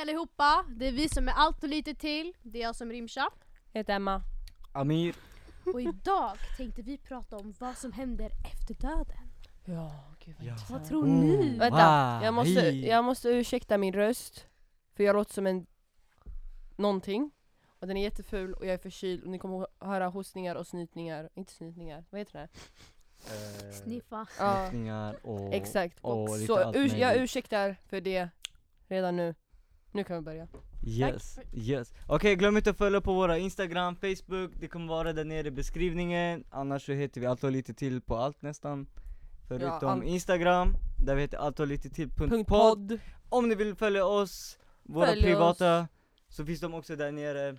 [0.00, 2.32] allihopa, det är vi som är allt och lite till.
[2.42, 3.30] Det är jag som Rimsha.
[3.72, 4.22] Jag heter Emma.
[4.72, 5.14] Amir.
[5.74, 9.30] Och idag tänkte vi prata om vad som händer efter döden.
[9.64, 10.52] Ja, gud vad Ja.
[10.52, 10.80] intressant.
[10.80, 11.58] Vad tror ni?
[11.58, 12.20] Vänta, Va?
[12.24, 12.86] jag måste, Hej.
[12.86, 14.46] jag måste ursäkta min röst.
[14.96, 15.66] För jag låter som en
[16.76, 17.30] någonting.
[17.80, 20.66] Och den är jätteful och jag är förkyld och ni kommer att höra hostningar och
[20.66, 21.28] snytningar.
[21.34, 22.48] Inte snytningar, vad heter det?
[23.26, 24.26] Eh, Sniffa.
[24.38, 25.54] Ja, Sniffningar och...
[25.54, 25.98] exakt.
[26.00, 27.22] och lite Så allt urs- jag möjligt.
[27.24, 28.28] ursäktar för det
[28.88, 29.34] redan nu.
[29.92, 30.48] Nu kan vi börja.
[30.86, 31.92] Yes, yes.
[32.06, 35.50] Okej, glöm inte att följa på våra Instagram, Facebook, det kommer vara där nere i
[35.50, 38.86] beskrivningen Annars så heter vi allt och lite till på allt nästan
[39.48, 40.04] Förutom allt.
[40.04, 40.74] Instagram,
[41.06, 42.88] där vi heter allt och lite till punkt Punkt podd.
[42.88, 43.00] podd.
[43.28, 45.88] Om ni vill följa oss, våra Följ privata,
[46.28, 47.56] så finns de också där nere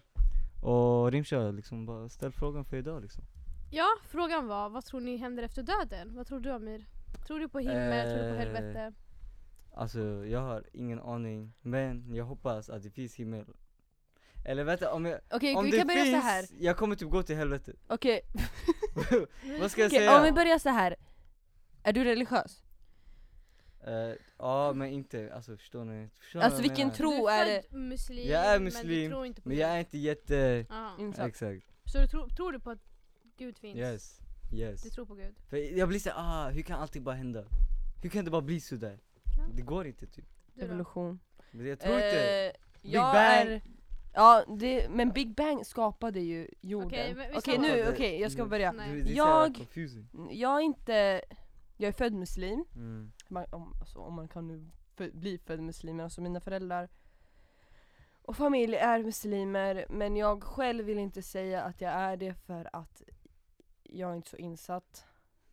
[0.61, 3.23] Och Rimsha, liksom bara ställ frågan för idag liksom
[3.71, 6.15] Ja, frågan var vad tror ni händer efter döden?
[6.15, 6.85] Vad tror du Amir?
[7.27, 8.07] Tror du på himmel?
[8.09, 8.93] Tror du på Eh, helvete?
[9.73, 13.45] Alltså jag har ingen aning, men jag hoppas att det finns himmel
[14.45, 16.45] Eller vänta, om jag, Okej, om vi det kan börja finns, så här.
[16.59, 18.21] jag kommer typ gå till helvetet Okej,
[19.59, 20.17] Vad ska jag okej, säga?
[20.17, 20.95] om vi börjar så här.
[21.83, 22.63] Är du religiös?
[23.87, 26.09] Eh, ja men inte, alltså förstår ni?
[26.19, 26.97] Förstår Alltså, vilken menar?
[26.97, 29.49] tro- du är är det- född muslim, Jag är men du muslim, tror inte på
[29.49, 31.27] Men jag är inte jätte, Aha.
[31.27, 32.79] Exakt, Så du tror, tror du på att
[33.37, 33.77] Gud finns?
[33.77, 34.19] yes,
[34.51, 35.35] Du yes tror på Gud?
[35.49, 37.45] För jag blir såhär, ah, hur kan allting bara hända?
[38.01, 38.99] Hur kan det bara bli sådär?
[39.51, 40.25] Det går inte typ?
[40.57, 41.19] Evolution.
[41.51, 43.47] men jag tror inte Eh, Big jag Bang.
[43.47, 43.61] Är,
[44.13, 46.87] ja, det, men Big Bang skapade ju jorden.
[46.87, 48.49] Okej, Okej, men vi ska- nu, okej jag ska Mm.
[48.49, 48.71] börja.
[48.71, 49.01] Nej.
[49.01, 49.55] Det, Jag- jag...
[49.55, 51.21] confusing Jag är inte,
[51.77, 53.11] jag är född muslim, mm.
[53.27, 56.89] man, om, alltså, om man kan nu fö- bli född muslim, men alltså mina föräldrar
[58.23, 62.69] och familj är muslimer, men jag själv vill inte säga att jag är det för
[62.75, 63.01] att
[63.83, 65.05] jag är inte så insatt.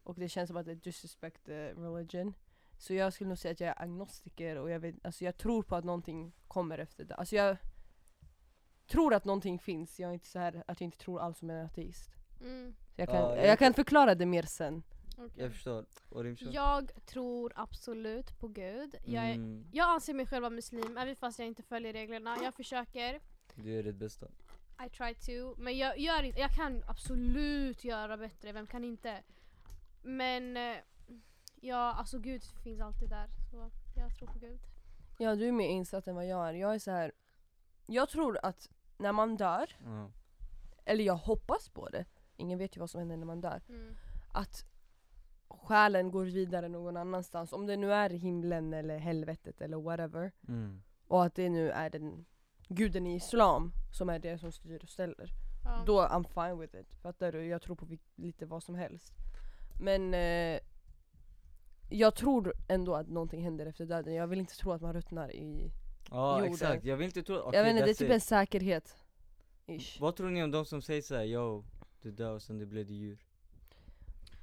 [0.03, 2.35] Och det känns som att det är disrespect the religion.
[2.79, 5.63] Så jag skulle nog säga att jag är agnostiker och jag, vet, alltså jag tror
[5.63, 7.15] på att någonting kommer efter det.
[7.15, 7.57] Alltså jag
[8.87, 11.51] tror att någonting finns, jag är inte så här att jag inte tror alls som
[11.51, 12.11] en ateist.
[12.41, 14.83] Mm, Så jag, kan, Ja, jag- jag kan förklara det mer sen.
[15.19, 15.31] okej.
[15.43, 15.85] Jag förstår?
[16.53, 18.95] Jag tror absolut på Gud.
[19.05, 22.37] Jag, är, mm, jag anser mig själv vara muslim, även fast jag inte följer reglerna.
[22.43, 23.21] Jag försöker,
[23.55, 24.27] Du gör ditt bästa
[24.87, 25.55] I try to.
[25.59, 29.23] Men jag, gör inte, jag kan absolut göra bättre, vem kan inte?
[30.03, 30.77] Men eh,
[31.61, 33.29] ja, alltså Gud finns alltid där.
[33.51, 34.61] Så jag tror på Gud.
[35.19, 36.53] Ja du är mer insatt än vad jag är.
[36.55, 37.13] Jag är så här.
[37.87, 40.11] Jag tror att när man dör, ja.
[40.85, 42.05] eller jag hoppas på det,
[42.37, 43.95] ingen vet ju vad som händer när man dör, Mm.
[44.33, 44.65] att
[45.49, 47.53] själen går vidare någon annanstans.
[47.53, 50.33] Om det nu är himlen eller helvetet eller whatever.
[50.49, 50.83] mm.
[51.07, 52.25] Och att det nu är den
[52.69, 55.31] guden i islam som är det som styr och ställer.
[55.65, 55.83] Ja.
[55.87, 56.95] Då I'm fine with it.
[57.03, 57.47] Fattar du?
[57.47, 57.87] Jag tror på
[58.17, 59.13] lite vad som helst.
[59.81, 60.61] Men eh,
[61.89, 64.15] jag tror ändå att någonting händer efter döden.
[64.15, 65.71] Jag vill inte tro att man ruttnar i...
[66.11, 66.53] Ja Jorden.
[66.53, 68.15] exakt, jag vill inte tro, okej jag vet inte, det är typ it.
[68.15, 68.97] en säkerhet.
[69.67, 70.01] Ish.
[70.01, 71.65] Vad tror ni om de som säger såhär, yo,
[72.03, 73.25] du dör och sen det blev det djur?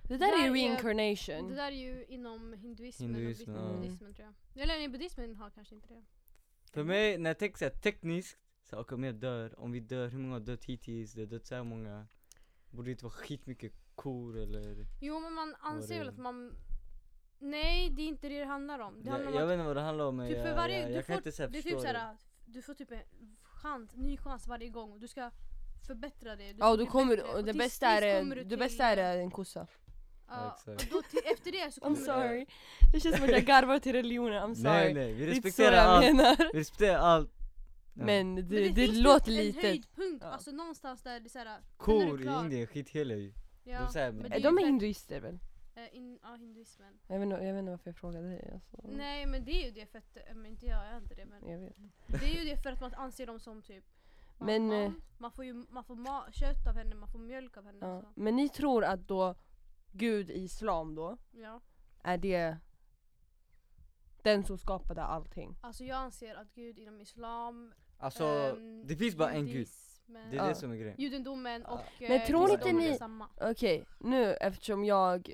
[0.08, 1.50] Det där Där är är- reincarnation.
[1.50, 3.76] Det där är ju inom hinduismen, Hinduismen, och ja.
[3.76, 4.62] buddhismen tror jag.
[4.64, 6.04] Eller nej, buddhismen har kanske inte det.
[6.72, 10.08] För mig, när jag tänker såhär tekniskt, så okej om jag dör, om vi dör,
[10.08, 11.14] hur många har dött hittills?
[11.14, 12.08] Det har dött så här många
[12.70, 14.86] Borde det inte vara skitmycket kor eller?
[15.02, 16.54] Jo men man anser det- väl att man...
[17.46, 18.94] Nej det är inte det det handlar om.
[19.04, 20.56] Det Jag, handlar om jag vet inte vad det handlar om men typ jag, för
[20.56, 22.74] varje, jag, du jag kan får, inte säga det är typ det såhär, du får
[22.74, 23.02] typ en
[23.44, 25.32] chans, ny chans varje gång och du ska
[25.88, 26.54] förbättra det.
[26.54, 27.30] Du Ja och, kommer, bättre.
[27.32, 29.68] och det bästa är, det, det bästa är en kossa.
[30.28, 30.82] Ja, Exakt.
[30.84, 32.06] och då till, efter det så kommer I'm du...
[32.06, 32.46] sorry.
[32.94, 34.70] Det känns som att jag garvar till religionen, I'm sorry.
[34.74, 36.36] Nej nej, vi det är så respekterar jag allt, menar.
[36.54, 37.32] vi respekterar allt
[37.98, 38.06] Ja.
[38.06, 39.60] Men det, Men det, finns låter typ lite...
[39.60, 40.32] en höjdpunkt, Ja.
[40.32, 41.60] alltså någonstans där det är såhär...
[41.78, 43.34] Kor i Indien är skitheliga ju
[43.64, 45.40] Ja, de säger- men det Är är Är de för- hinduister väl?
[45.76, 47.00] Eh, in, ja, hinduismen.
[47.08, 48.78] Jag vet, inte, jag vet inte varför jag frågade dig alltså.
[48.84, 51.16] Nej men det är ju det för att, eh, men inte jag, jag är inte
[51.16, 51.76] det men Jag vet.
[52.08, 53.84] Det är ju det för att man anser dem som typ
[54.40, 54.84] Men, mamman.
[54.86, 57.78] eh, man får ju man får ma- kött av henne, man får mjölk av henne.
[57.82, 58.02] Ja.
[58.02, 58.08] Så.
[58.16, 59.36] Men ni tror att då
[59.92, 61.62] Gud i islam då, Ja.
[62.04, 62.58] är det
[64.24, 65.56] den som skapade allting?
[65.62, 69.68] Alltså jag anser att Gud inom islam, Alltså, ehm, det finns bara en gud
[70.08, 70.48] Det är Ja.
[70.48, 71.74] det som är grejen Judendomen Ja.
[71.74, 73.30] och Men eh, tror inte ni- samma.
[73.42, 75.34] Okej, nu eftersom jag,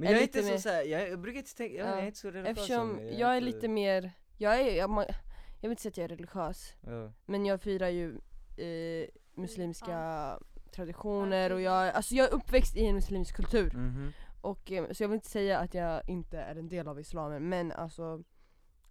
[0.00, 1.86] Men är jag är lite inte så mer- såhär, jag, jag brukar inte tänka, jag,
[1.86, 4.76] inte, jag är inte så religiös eftersom mig, jag är inte- lite mer, jag är,
[4.76, 7.12] jag, jag vill inte säga att jag är religiös, ja.
[7.26, 8.18] men jag firar ju
[8.56, 10.38] eh, muslimska
[10.70, 13.72] traditioner Ja, och jag, alltså jag är uppväxt i en muslimsk kultur.
[13.74, 14.12] Mhm.
[14.40, 17.48] Och, eh, så jag vill inte säga att jag inte är en del av islamen
[17.48, 18.22] men alltså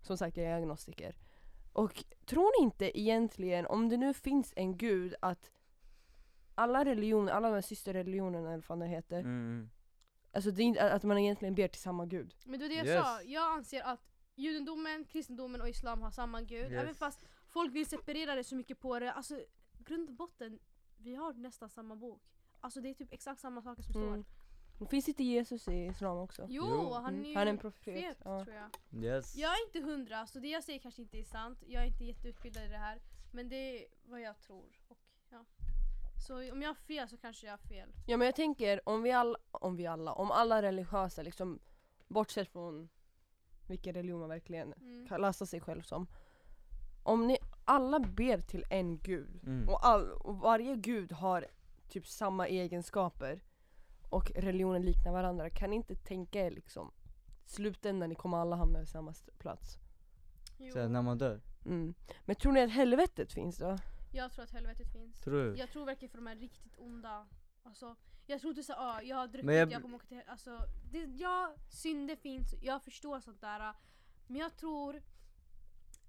[0.01, 1.15] Som sagt jag är agnostiker
[1.73, 5.51] Och tror ni inte egentligen, om det nu finns en gud att
[6.55, 9.69] Alla religioner, alla de här systerreligionerna eller vad det heter Mm.
[10.31, 12.75] Alltså det är inte, att man egentligen ber till samma gud Men det var det
[12.75, 13.03] jag Yes.
[13.05, 16.71] sa, jag anser att judendomen, kristendomen och islam har samma gud.
[16.71, 16.81] Yes.
[16.83, 19.13] Även fast folk vill separera det så mycket på det.
[19.13, 19.39] Alltså
[19.79, 20.59] grund och botten,
[20.97, 22.21] vi har nästan samma bok.
[22.59, 24.23] Alltså det är typ exakt samma saker som Mm.
[24.77, 24.85] står.
[24.85, 26.45] Finns inte Jesus i islam också?
[26.49, 26.93] Jo, Jo.
[26.93, 27.25] han är Mm.
[27.25, 28.43] ju Han är en profet, ja.
[28.43, 29.03] tror jag.
[29.03, 29.35] Yes.
[29.37, 31.63] Jag är inte hundra, så det jag säger kanske inte är sant.
[31.67, 33.01] Jag är inte jätteutbildad i det här.
[33.33, 34.65] Men det är vad jag tror.
[34.87, 34.98] Och.
[36.19, 37.89] Så om jag har fel så kanske jag har fel.
[38.07, 41.59] Ja men jag tänker om vi alla, om vi alla, om alla religiösa liksom
[42.07, 42.89] bortsett från
[43.67, 45.07] vilken religion man verkligen Mm.
[45.07, 46.07] klassar sig själv som.
[47.03, 49.69] Om ni alla ber till en gud Mm.
[49.69, 51.45] och, all, och varje gud har
[51.89, 53.41] typ samma egenskaper
[54.09, 56.91] och religionen liknar varandra, kan ni inte tänka er liksom
[57.45, 59.77] slutändan ni kommer alla hamna i samma plats.
[60.57, 61.41] Jo, Så när man dör.
[61.65, 61.93] Mm.
[62.25, 63.77] Men tror ni att helvetet finns då?
[64.11, 65.19] Jag tror att helvetet finns.
[65.21, 65.57] Tror du?
[65.57, 67.27] Jag tror verkligen för de här riktigt onda.
[67.63, 67.95] Alltså,
[68.25, 70.59] jag tror inte så ah, jag har druckit, Men jag, jag- kommer åka till alltså,
[70.91, 73.73] det, ja, synder finns, jag förstår sånt där.
[74.27, 75.01] Men jag tror,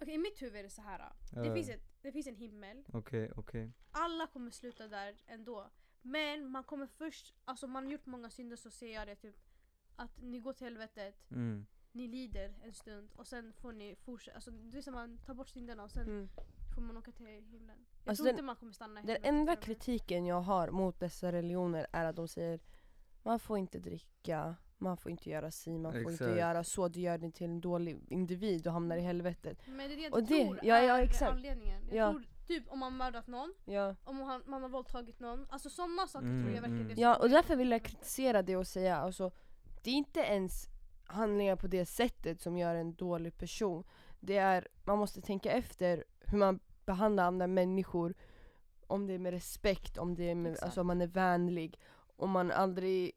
[0.00, 1.12] okej i mitt huvud är det så här.
[1.32, 3.72] Det, finns ett, det finns en himmel, Okej, okej.
[3.90, 5.70] alla kommer sluta där ändå.
[6.02, 9.36] Men man kommer först, alltså man har gjort många synder så ser jag det typ
[9.96, 11.66] att ni går till helvetet, Mm.
[11.92, 14.34] ni lider en stund och sen får ni fortsätta.
[14.34, 16.28] Alltså det är som man tar bort synderna och sen Mm.
[16.80, 17.76] Får man åka till himlen.
[18.04, 21.00] Jag Alltså tror den- inte man kommer stanna i Den enda kritiken jag har mot
[21.00, 22.60] dessa religioner är att de säger
[23.22, 27.00] man får inte dricka, man får inte göra si, man får inte göra så, det
[27.00, 29.58] gör dig till en dålig individ och hamnar i helvetet.
[29.66, 31.32] Men det är det jag Och inte det- tror ja, ja, är exakt.
[31.32, 31.82] anledningen.
[31.90, 32.10] Jag Ja.
[32.12, 35.46] tror typ om man mördat någon, Ja, om man, man har våldtagit någon.
[35.50, 36.94] Alltså sådana saker Mm, tror jag verkligen mm.
[36.96, 39.30] det ja och är- därför vill jag kritisera det och säga alltså,
[39.82, 40.66] det är inte ens
[41.04, 43.84] handlingar på det sättet som gör en dålig person.
[44.20, 46.60] Det är, man måste tänka efter hur man
[46.90, 48.14] behandlar andra människor,
[48.86, 50.64] om det är med respekt, om det är med, Exakt.
[50.64, 51.78] alltså om man är vänlig,
[52.16, 53.12] om man aldrig,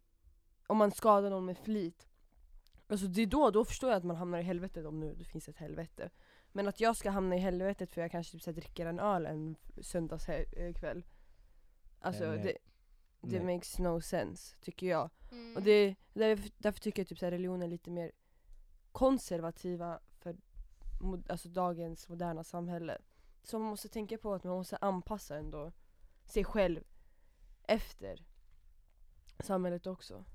[0.68, 2.08] om man skadar någon med flit.
[2.88, 5.24] Alltså det är då, då förstår jag att man hamnar i helvetet om nu det
[5.24, 6.10] finns ett helvete.
[6.52, 9.00] Men att jag ska hamna i helvetet för jag kanske typ så här dricker en
[9.00, 11.06] öl en söndagskväll.
[12.00, 12.44] Alltså Nej, nej.
[12.44, 12.58] det,
[13.30, 13.56] det Nej.
[13.56, 15.10] makes no sense, tycker jag.
[15.32, 15.56] Mm.
[15.56, 18.12] Och det, därför, därför tycker jag typ så här, är lite mer
[18.92, 20.36] konservativa för
[21.02, 22.98] mo- alltså dagens moderna samhälle.
[23.44, 25.72] Så man måste tänka på att man måste anpassa ändå
[26.26, 26.84] sig själv
[27.64, 28.26] efter
[29.40, 30.26] samhället också.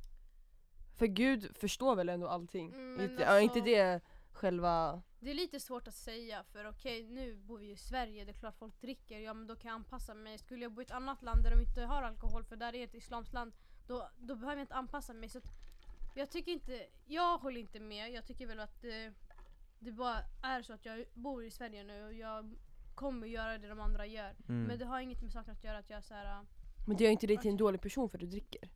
[0.96, 2.72] För Gud förstår väl ändå allting?
[2.72, 4.00] Mm, inte, ja, inte alltså- det
[4.32, 5.02] själva...
[5.20, 8.34] Det är lite svårt att säga för okej nu bor vi i Sverige, det är
[8.34, 10.38] klart folk dricker, ja men då kan jag anpassa mig.
[10.38, 12.84] Skulle jag bo i ett annat land där de inte har alkohol för där är
[12.84, 13.52] ett islamskt land,
[13.86, 15.28] då, då behöver jag inte anpassa mig.
[15.28, 15.40] Så
[16.14, 18.12] jag tycker inte, jag håller inte med.
[18.12, 19.12] Jag tycker väl att det,
[19.78, 22.56] det bara är så att jag bor i Sverige nu och jag
[22.98, 24.36] kommer göra det de andra gör.
[24.48, 24.64] Mm.
[24.64, 26.46] Men det har inget med saken att göra att jag så här.
[26.86, 28.70] Men det gör inte dig till en dålig person för att du dricker.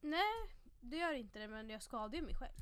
[0.00, 0.34] nej
[0.80, 2.52] det gör inte det men jag skadar ju mig själv.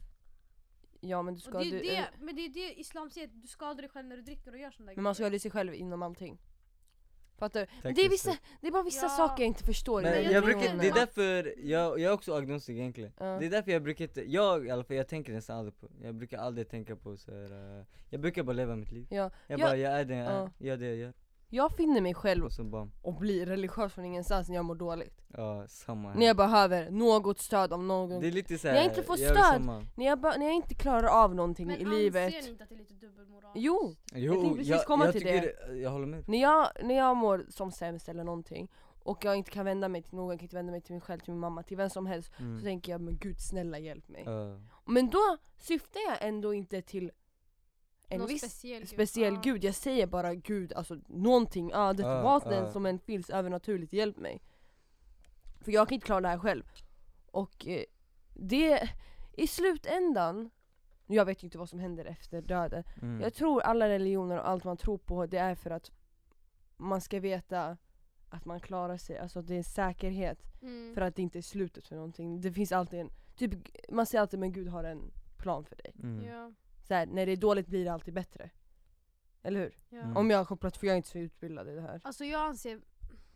[1.01, 3.27] Ja men du ska Och det är det, eh, men det är det islam säger,
[3.27, 5.51] att du skadar dig själv när du dricker och gör sådana Men man skadar sig
[5.51, 6.39] själv inom allting.
[7.43, 7.93] Fattar du?
[7.93, 8.67] Det är, vissa, det.
[8.67, 9.09] är bara vissa Ja.
[9.09, 10.03] saker jag inte förstår.
[10.03, 13.25] Men jag jag, brukar, det är därför, jag, jag är också agnostik egentligen Ja.
[13.41, 15.89] Det är därför jag brukar inte, jag i alla fall, jag tänker nästan aldrig på
[16.03, 19.17] Jag brukar aldrig tänka på så här, eh, jag brukar bara leva mitt liv Ja.
[19.17, 20.51] Jag Jag- bara, jag är den jag är, Ja.
[20.59, 21.13] gör det jag gör
[21.55, 24.75] Jag finner mig själv Och så bam, och blir religiös från ingenstans när jag mår
[24.75, 25.25] dåligt.
[25.29, 28.21] ja samma här När jag behöver något stöd av någon.
[28.21, 29.63] Det är lite så När jag här, inte får jag stöd.
[29.97, 32.33] När, jag när jag inte klarar av någonting Men i anser livet.
[32.33, 33.53] ni inte att det är lite dubbelmoral?
[33.55, 33.97] Jo!
[34.15, 37.47] Jo, tänkte precis komma jag till tycker, jag håller med När jag, när jag mår
[37.49, 38.69] som sämst eller någonting
[39.05, 41.01] och jag inte kan vända mig till någon, jag kan inte vända mig till mig
[41.01, 42.33] själv, till min mamma, till vem som helst.
[42.37, 42.63] Så mm.
[42.63, 44.23] tänker jag men gud snälla hjälp mig.
[44.27, 44.61] Ja.
[44.87, 47.11] Men då syftar jag ändå inte till
[48.13, 48.89] en Någon viss speciell gud.
[48.89, 49.41] speciell Ja.
[49.45, 52.51] gud, jag säger bara gud, alltså någonting, ja det Ja, var ja.
[52.51, 54.43] den som en finns övernaturligt, hjälp mig.
[55.61, 56.65] För jag kan inte klara det här själv.
[57.31, 57.85] Och eh,
[58.35, 58.89] det,
[59.37, 60.51] i slutändan,
[61.07, 62.85] jag vet inte vad som händer efter döden.
[63.03, 63.21] Mm.
[63.21, 65.91] Jag tror alla religioner och allt man tror på, det är för att
[66.77, 67.77] man ska veta
[68.29, 70.39] att man klarar sig, alltså att det är säkerhet.
[70.63, 70.95] Mm.
[70.95, 72.41] För att det inte är slutet för någonting.
[72.41, 73.55] Det finns alltid en, typ,
[73.89, 75.93] man säger alltid men Gud har en plan för dig.
[76.03, 76.25] Mm.
[76.25, 78.51] Ja, Så här, när det är dåligt blir det alltid bättre.
[79.43, 79.79] Eller hur?
[79.89, 79.99] ja.
[79.99, 80.17] Mm.
[80.17, 82.01] Om jag har kopplat, för jag är inte så utbildad i det här.
[82.05, 82.81] Alltså jag anser,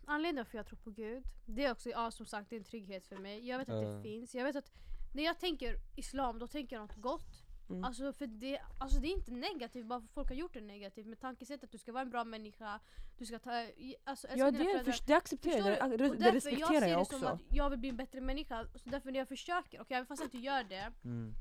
[0.07, 2.65] anledningen varför jag tror på Gud, det är också, ja som sagt det är en
[2.65, 3.49] trygghet för mig.
[3.49, 4.73] Jag vet att det finns, jag vet att
[5.15, 7.43] när jag tänker islam då tänker jag något gott.
[7.69, 7.85] Mm.
[7.85, 11.07] Alltså för det, alltså det är inte negativt bara för folk har gjort det negativt
[11.07, 12.81] med tankesätt att du ska vara en bra människa,
[13.19, 13.67] du ska ta,
[14.05, 14.93] alltså ja det, föräldrar.
[14.93, 17.27] för, det accepterar jag, det, det respekterar jag ser jag det som också.
[17.27, 20.21] att jag vill bli en bättre människa, så därför när jag försöker, och även fast
[20.23, 21.35] jag inte gör det, Mm.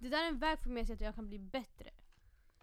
[0.00, 1.90] Det där är en väg för mig att se att jag kan bli bättre.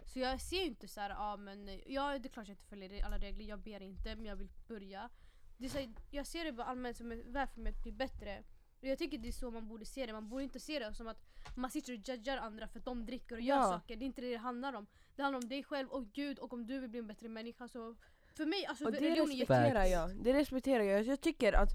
[0.06, 2.64] Så jag ser ju inte så här, ja men ja, det är klart jag inte
[2.64, 5.10] följer alla regler, jag ber inte men jag vill börja.
[5.56, 7.82] Det är så här, jag ser det bara allmänt som en väg för mig att
[7.82, 8.42] bli bättre.
[8.80, 10.94] Och jag tycker det är så man borde se det, man borde inte se det
[10.94, 13.62] som att man sitter och judgar andra för att de dricker och gör Ja.
[13.62, 13.96] saker.
[13.96, 14.86] Det är inte det det handlar om.
[15.16, 17.68] Det handlar om dig själv och Gud och om du vill bli en bättre människa
[17.68, 17.96] så
[18.36, 20.24] för mig, alltså Och det respekterar jag.
[20.24, 21.02] Det respekterar jag.
[21.02, 21.70] Jag tycker att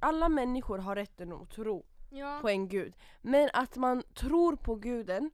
[0.00, 2.38] alla människor har rätten att tro Ja.
[2.42, 2.96] på en gud.
[3.22, 5.30] Men att man tror på guden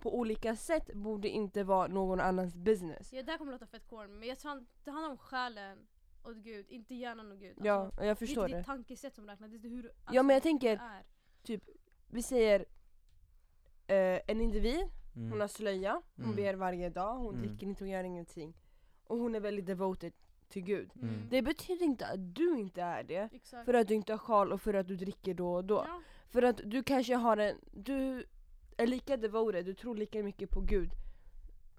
[0.00, 3.12] på olika sätt borde inte vara någon annans business.
[3.12, 5.78] ja, det här kommer låta fett corny men jag tror han, det handlar om själen
[6.22, 7.56] och Gud, inte hjärnan och Gud.
[7.62, 8.60] Ja, Alltså, och jag förstår det är inte det.
[8.60, 11.60] ditt tankesätt som räknas, det är hur du Ja men jag alltså, tänker, är.
[12.10, 12.64] vi säger
[13.86, 14.84] eh, en individ,
[15.16, 15.30] Mm.
[15.30, 16.36] hon har slöja, hon Mm.
[16.36, 17.46] ber varje dag, hon Mm.
[17.48, 18.54] dricker inte, hon gör ingenting.
[19.06, 20.12] Och hon är väldigt devoted
[20.48, 20.90] till Gud.
[21.02, 21.28] Mm.
[21.30, 23.28] Det betyder inte att du inte är det.
[23.32, 23.64] Exakt.
[23.64, 25.84] För att du inte har sjal och för att du dricker då och då.
[25.88, 26.00] Ja.
[26.34, 28.24] För att du kanske har en, du
[28.76, 30.90] är lika devoted, du tror lika mycket på Gud.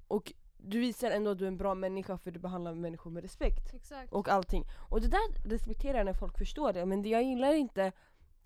[0.07, 3.23] Och du visar ändå att du är en bra människa för du behandlar människor med
[3.23, 3.73] respekt.
[3.73, 4.13] Exakt.
[4.13, 4.63] Och allting.
[4.89, 7.91] Och det där respekterar jag när folk förstår det, men det jag gillar inte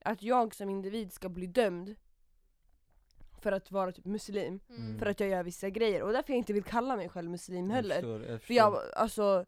[0.05, 1.95] att jag som individ ska bli dömd
[3.41, 4.99] för att vara typ muslim, Mm.
[4.99, 6.03] för att jag gör vissa grejer.
[6.03, 7.95] Och därför jag inte vill kalla mig själv muslim Jag heller.
[7.95, 8.99] förstår, jag För jag, förstår.
[8.99, 9.45] alltså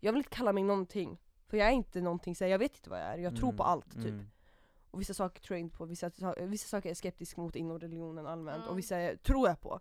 [0.00, 1.18] Jag vill inte kalla mig någonting.
[1.46, 3.48] För jag är inte någonting, så här, jag vet inte vad jag är, jag tror
[3.48, 4.04] Mm, på allt typ.
[4.04, 4.26] mm.
[4.94, 7.56] Och vissa saker tror jag inte på, vissa, sa- vissa saker är jag skeptisk mot
[7.56, 8.70] inom religionen allmänt Ja.
[8.70, 9.80] och vissa är- tror jag på.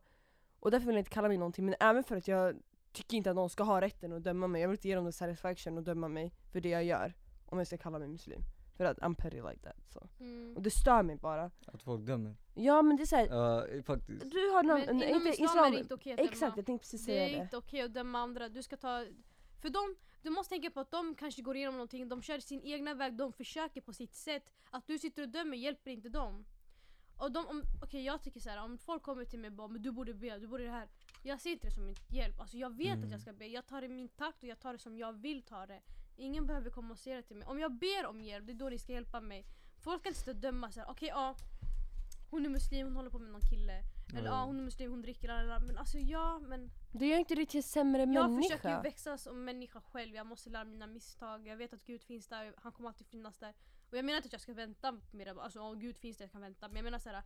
[0.59, 2.55] Och därför vill jag inte kalla mig någonting, men även för att jag
[2.91, 4.61] tycker inte att någon ska ha rätten att döma mig.
[4.61, 7.13] Jag vill inte ge dem the satisfaction att döma mig för det jag gör.
[7.45, 8.41] Om jag ska kalla mig muslim.
[8.77, 9.75] För att I'm petty like that.
[9.89, 10.07] Så.
[10.19, 10.55] Mm.
[10.57, 11.51] Och det stör mig bara.
[11.65, 12.35] Att folk dömer.
[12.53, 14.31] Ja men det är såhär, Ja, faktiskt.
[14.31, 16.53] du har någon, Men inom inte islam, är det inte okej att Exakt, döma.
[16.55, 17.43] jag tänkte precis Det säga är det.
[17.43, 18.49] inte okej att döma andra.
[18.49, 19.05] Du ska ta...
[19.61, 22.61] För dem, du måste tänka på att de kanske går igenom någonting, de kör sin
[22.63, 24.51] egna väg, de försöker på sitt sätt.
[24.69, 26.45] Att du sitter och dömer hjälper inte dem.
[27.17, 29.67] Och de, om, okej jag tycker så här, om folk kommer till mig och bara
[29.67, 30.89] men du borde be, du borde det här.
[31.23, 33.03] Jag ser inte det som en hjälp, alltså jag vet Mm.
[33.03, 34.97] att jag ska be, jag tar det i min takt och jag tar det som
[34.97, 35.81] jag vill ta det.
[36.15, 37.47] Ingen behöver komma och säga det till mig.
[37.47, 39.45] Om jag ber om hjälp, det är då ni ska hjälpa mig.
[39.83, 41.35] Folk inte sitta och döma såhär, okej ja,
[42.33, 43.81] hon är muslim, hon håller på med någon kille.
[44.17, 45.59] Eller ja, hon är muslim, hon dricker, lalala.
[45.59, 48.41] men alltså ja, men Det gör inte dig till en sämre jag människa.
[48.49, 51.47] försöker ju växa som människa själv, jag måste lära mina misstag.
[51.47, 53.53] Jag vet att Gud finns där, han kommer alltid finnas där.
[53.91, 56.25] Och jag menar inte att jag ska vänta med det, alltså om Gud finns där
[56.25, 56.67] jag kan vänta.
[56.67, 57.23] Men jag menar såhär,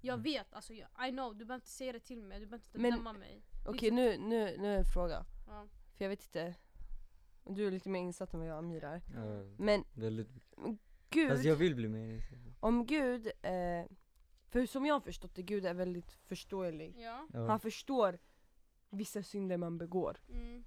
[0.00, 0.22] jag Mm.
[0.24, 2.78] vet, alltså jag, I know, du behöver inte säga det till mig, du behöver inte
[2.78, 3.42] Men- döma mig.
[3.66, 5.24] Okej nu, nu, nu är en fråga.
[5.46, 5.66] Ja.
[5.96, 6.54] För jag vet inte.
[7.44, 9.02] Du är lite mer insatt än vad jag och Amir är.
[9.14, 10.28] Ja, Men väldigt.
[11.10, 12.38] Gud, Fast jag vill bli mer insatt.
[12.60, 13.52] om Gud, eh,
[14.48, 16.94] för som jag har förstått det, Gud är väldigt förståelig.
[16.98, 17.26] Ja.
[17.32, 18.18] Han förstår
[18.90, 20.20] vissa synder man begår.
[20.28, 20.64] Mm.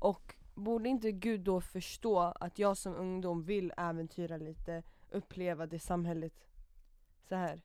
[0.00, 5.78] Och borde inte Gud då förstå att jag som ungdom vill äventyra lite, uppleva det
[5.78, 6.48] samhället
[7.28, 7.60] så här.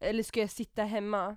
[0.00, 1.36] Eller ska jag sitta hemma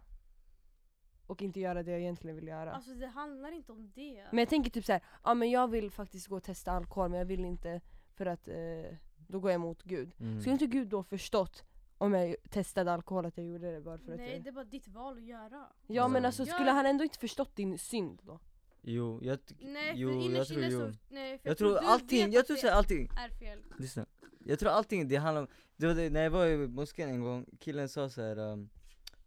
[1.27, 2.73] och inte göra det jag egentligen vill göra?
[2.73, 4.25] Alltså det handlar inte om det.
[4.29, 7.09] Men jag tänker typ så här, ja men jag vill faktiskt gå och testa alkohol
[7.09, 7.81] men jag vill inte
[8.15, 10.15] för att eh, då går jag emot Gud.
[10.19, 10.39] Mm.
[10.41, 11.63] Skulle inte Gud då förstått
[11.97, 14.43] om jag testade alkohol att jag gjorde det bara för att Nej jag...
[14.43, 15.65] det är bara ditt val att göra.
[15.87, 16.53] Ja men alltså Ja.
[16.53, 18.39] skulle han ändå inte förstått din synd då?
[18.81, 20.79] Jo, jag, Nej jo, för jag tror jo.
[20.79, 23.59] så, nej, för Jag tror du allting, jag tror det såhär allting, är fel.
[23.77, 24.05] lyssna
[24.39, 25.47] Jag tror allting det handlar om,
[25.77, 28.37] det var det, när jag var i moskén en gång, killen sa så här.
[28.39, 28.69] Um,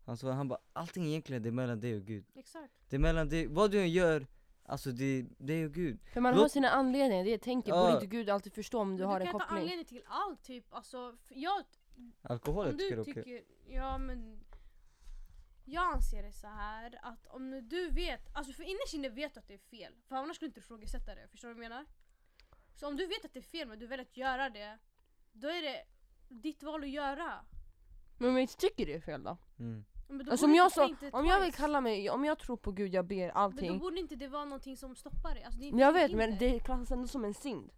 [0.05, 2.73] han sa, han bara allting egentligen det är mellan dig och Gud Exakt.
[2.89, 4.27] Det är mellan dig, vad du än gör,
[4.65, 7.73] alltså det, det är ju Gud För man Låt- har sina anledningar, det jag tänker.
[7.73, 7.81] Ja.
[7.83, 9.63] Borde inte Gud alltid förstå om du Men har du en kan ta koppling?
[9.63, 11.65] anledning till allt typ, alltså, jag
[12.23, 14.41] Alkohol Om jag tycker du är okej tycker, ja men
[15.65, 19.35] Jag anser det så här att om nu du vet, alltså för innerst inne vet
[19.35, 21.65] du att det är fel För annars skulle du inte ifrågasätta det, förstår du vad
[21.65, 21.87] jag menar?
[22.75, 24.79] Så om du vet att det är fel men du väljer att göra det
[25.33, 25.85] Då är det
[26.29, 27.45] ditt val att göra
[28.19, 29.37] Men om jag inte tycker det är fel då?
[29.59, 29.85] mm.
[30.09, 31.57] men då Alltså borde om jag, inte så, om jag vill twice.
[31.57, 33.79] kalla mig, om jag tror på Gud, jag ber Men då allting.
[33.79, 36.39] borde inte det vara någonting som stoppar dig alltså, det är Men jag vet men
[36.39, 37.73] det klassas ändå som en synd.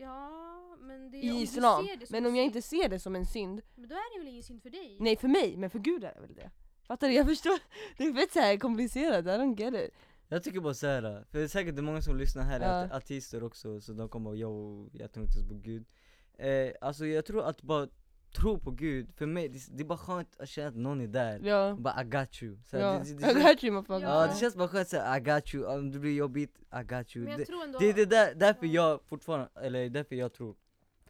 [0.00, 1.86] Ja men det är I islam.
[1.86, 3.94] ser det som Men en om jag inte ser det som en synd, Men då
[3.94, 4.96] är det väl ingen synd för dig?
[5.00, 6.50] nej för mig, men för Gud är det väl det?
[6.86, 7.14] Fattar du?
[7.14, 7.58] Jag förstår,
[7.98, 9.94] det är fett såhär komplicerat, I don't get it.
[10.28, 12.64] Jag tycker bara såhär, för det är säkert det är många som lyssnar här är
[12.80, 12.84] Ja.
[12.86, 15.84] ate- ateister också så de kommer bara yo, jag tror inte ens på gud
[16.38, 17.88] eh, Alltså jag tror att bara
[18.32, 21.06] tro på gud, för mig det, det är bara skönt att känna att någon är
[21.06, 21.76] där Ja.
[21.78, 23.02] Bara I got you så ja.
[23.04, 24.08] det, det, det, I got you motherfucker.
[24.08, 27.16] ja, det känns bara skönt såhär I got you, om det blir jobbigt, I got
[27.16, 27.44] you Det,
[27.78, 28.72] det är det där, därför Ja.
[28.72, 30.56] jag fortfarande, eller därför jag tror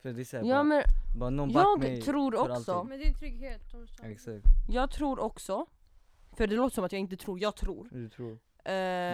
[0.02, 0.82] För det är såhär Ja bara, men
[1.18, 2.88] bara någon back jag mig tror också, alltid.
[2.88, 4.08] Men det är en trygghet som sagt.
[4.08, 5.66] Exakt, jag tror också,
[6.32, 7.88] för det låter som att jag inte tror, jag tror.
[7.90, 8.38] du tror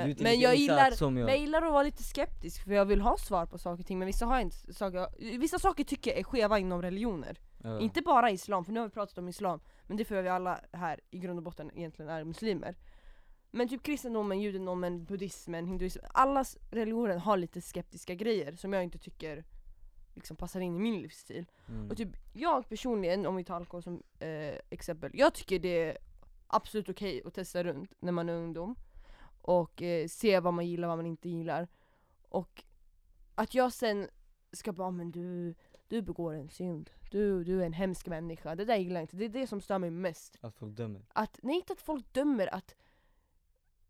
[0.06, 3.16] inte men jag gillar, jag jag gillar att vara lite skeptisk för jag vill ha
[3.16, 6.24] svar på saker och ting men vissa, har inte, saker, vissa saker tycker jag är
[6.24, 7.38] skeva inom religioner.
[7.66, 7.80] Ja.
[7.80, 10.24] Inte bara islam, för nu har vi pratat om islam, men det är för att
[10.24, 12.76] vi alla här i grund och botten egentligen är muslimer.
[13.50, 18.98] Men typ kristendomen, judendomen, buddhismen, hinduismen, alla religioner har lite skeptiska grejer som jag inte
[18.98, 19.44] tycker
[20.14, 21.46] liksom passar in i min livsstil.
[21.68, 21.90] Mm.
[21.90, 25.98] Och typ jag personligen, om vi tar alkohol som eh, exempel, jag tycker det är
[26.46, 28.76] absolut okej att testa runt när man är ungdom.
[29.42, 31.68] Och eh, se vad man gillar, vad man inte gillar.
[32.28, 32.64] Och
[33.34, 34.08] att jag sen
[34.52, 35.54] ska bara, men du,
[35.88, 36.90] du begår en synd.
[37.10, 38.54] Du, du är en hemsk människa.
[38.54, 39.16] Det där gillar jag inte.
[39.16, 40.38] Det är det som stör mig mest.
[40.40, 41.02] Att folk dömer.
[41.08, 42.74] Att, nej inte att folk dömer, att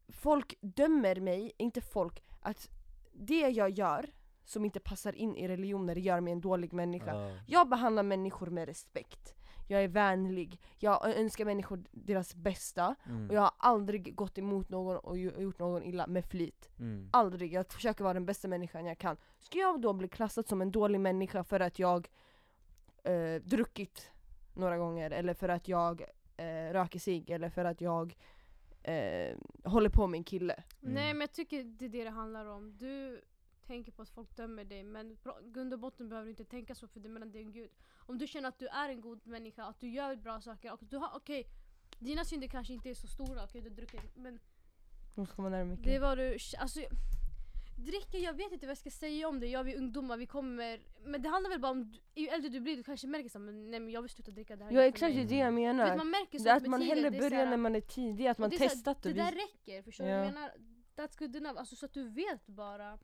[0.08, 2.70] folk dömer mig, inte folk, att
[3.12, 4.10] det jag gör
[4.44, 7.14] som inte passar in i religioner gör mig en dålig människa.
[7.14, 7.38] Ja.
[7.46, 9.35] Jag behandlar människor med respekt.
[9.68, 13.28] Jag är vänlig, jag önskar människor deras bästa Mm.
[13.30, 16.70] och jag har aldrig gått emot någon och gjo- gjort någon illa med flit.
[16.78, 17.08] Mm.
[17.12, 19.16] Aldrig, jag försöker vara den bästa människan jag kan.
[19.38, 22.08] Ska jag då bli klassad som en dålig människa för att jag
[23.04, 24.10] eh, druckit
[24.54, 26.02] några gånger eller för att jag
[26.36, 28.16] eh, röker cigg eller för att jag
[28.82, 30.54] eh, håller på med en kille?
[30.82, 30.94] Mm.
[30.94, 32.76] Nej men jag tycker det är det det handlar om.
[32.76, 33.20] Du
[33.66, 36.74] tänker på att folk dömer dig men på grund och botten behöver du inte tänka
[36.74, 37.70] så för det mellan dig och Gud.
[37.98, 40.80] Om du känner att du är en god människa, att du gör bra saker och
[40.84, 41.46] du har, okej,
[41.98, 44.38] dina synder kanske inte är så stora, okej du dricker men
[45.16, 46.80] Nu ska man närmare det är vad du, alltså
[47.78, 49.46] Dricka, jag vet inte vad jag ska säga om det.
[49.46, 50.80] Jag, vi är ungdomar, vi kommer...
[51.04, 53.70] Men det handlar väl bara om, ju äldre du blir, du kanske märker såhär, men
[53.70, 55.36] nej men jag vill sluta dricka det här är Ja exakt, det är mig." det
[55.36, 55.96] jag Du vet, menar.
[55.96, 57.80] man märker Det är sånt att man tiden, hellre det börjar såhär- när man är
[57.80, 60.16] tidig, att man det är såhär, testat Det där räcker, förstår du Ja.
[60.24, 60.50] jag menar?
[60.96, 62.98] That's good enough, alltså så att du vet bara.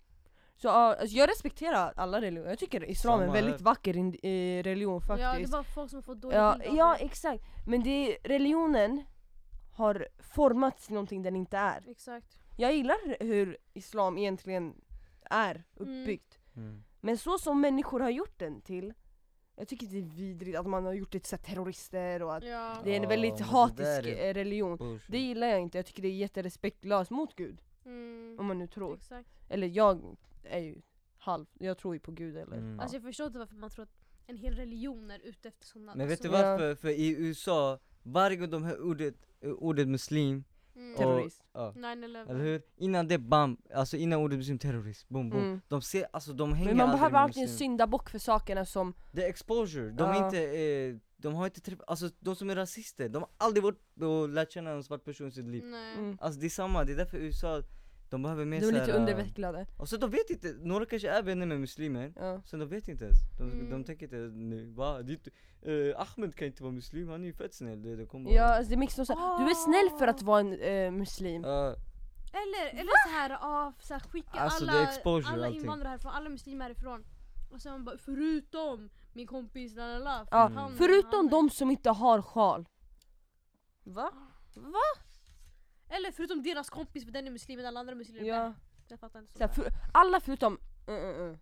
[0.63, 4.63] Så alltså, jag respekterar alla religioner, jag tycker islam är en väldigt vacker in, eh,
[4.63, 5.53] religion Ja, det är faktiskt.
[5.53, 7.05] bara folk som har fått dålig Ja, bild ja det.
[7.05, 9.03] exakt, men det är, religionen
[9.73, 11.85] har formats till någonting den inte är.
[11.91, 12.39] Exakt.
[12.57, 14.75] Jag gillar hur islam egentligen
[15.31, 16.39] är uppbyggt.
[16.57, 16.83] Mm.
[17.01, 18.95] Men så som människor har gjort den till,
[19.57, 22.77] jag tycker det är vidrigt att man har gjort det till terrorister och att Ja.
[22.85, 24.77] det är en väldigt det hatisk är eh, religion.
[24.77, 25.11] Bullshit.
[25.13, 27.63] Det gillar jag inte, jag tycker det är jätterespektlöst mot Gud.
[27.85, 28.37] Mm.
[28.41, 28.95] Om man nu tror.
[28.97, 29.29] Exakt.
[29.49, 30.81] Eller jag är ju
[31.19, 32.77] halv, jag tror ju på Gud eller Mm.
[32.77, 32.83] ja.
[32.83, 33.97] Alltså jag förstår inte varför man tror att
[34.27, 35.95] en hel religion är ute efter sådana.
[35.95, 36.75] Men vet du varför?
[36.75, 40.45] För i USA, varje gång de hör ordet, ordet muslim
[40.77, 40.97] mm.
[40.97, 41.43] Terrorist.
[41.53, 42.31] Ja, 9-11.
[42.31, 42.63] eller hur?
[42.77, 45.61] Innan det bam, alltså innan ordet muslim terrorist, boom boom Mm.
[45.69, 49.25] De ser, alltså de hänger Men man behöver alltid en syndabock för sakerna som, Det
[49.25, 50.25] är exposure, de är Ja.
[50.27, 54.03] inte, eh, de har inte träffat, alltså de som är rasister, de har aldrig varit
[54.03, 55.95] och lärt känna en svart person i sitt liv Nej.
[55.99, 57.63] mm, Alltså det är samma, det är därför USA,
[58.13, 59.67] de behöver mer de är lite såhär, eh, underutvecklade.
[59.77, 62.43] Och så de vet inte, några kanske är vänner med muslimer Ja.
[62.45, 63.71] Så de vet inte ens, de, Mm.
[63.71, 65.03] de tänker inte nej, va?
[65.03, 65.27] Det,
[65.63, 68.45] eh, Ahmed kan inte vara muslim, han är ju fett snäll det, det kommer Ja,
[68.45, 71.43] alltså det är mycket som så, du är snäll för att vara en eh, muslim.
[71.43, 71.77] Ja,
[72.35, 76.29] Eller, eller så här, ah, så här skicka Alltså, alla, exposure, alla invandrare härifrån, alla
[76.29, 77.05] muslimer härifrån.
[77.53, 80.57] Och sen bara förutom min kompis la la Mm.
[80.57, 82.69] han- Förutom han- de som inte har sjal.
[83.85, 84.11] Va?
[85.97, 88.45] Eller förutom deras kompis för den är muslim men alla andra muslimer Ja.
[88.45, 88.55] är
[88.89, 89.33] Jag fattar inte.
[89.33, 90.59] Så här, för, alla förutom...
[90.87, 91.39] Mm, mm, mm.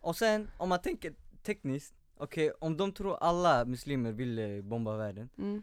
[0.00, 4.96] Och sen om man tänker tekniskt, okej om de tror alla muslimer vill eh, bomba
[4.96, 5.62] världen Mm.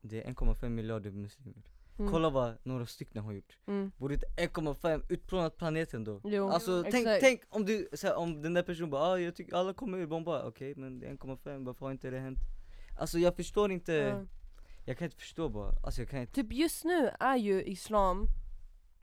[0.00, 1.62] Det är 1,5 miljarder muslimer
[1.98, 2.12] Mm.
[2.12, 3.92] Kolla vad några stycken har gjort Mm.
[3.96, 6.20] Borde inte 1,5 utplånat planeten då?
[6.24, 7.20] Jo, Alltså tänk, exakt.
[7.20, 10.06] tänk om du, så här, om den där personen bara ah, jag tycker alla kommer
[10.06, 12.38] bomba, okej men det är 1,5 varför har inte det hänt?
[12.98, 14.24] Alltså jag förstår inte, Ja.
[14.86, 18.26] Jag kan inte förstå bara, alltså jag kan inte Typ just nu är ju islam,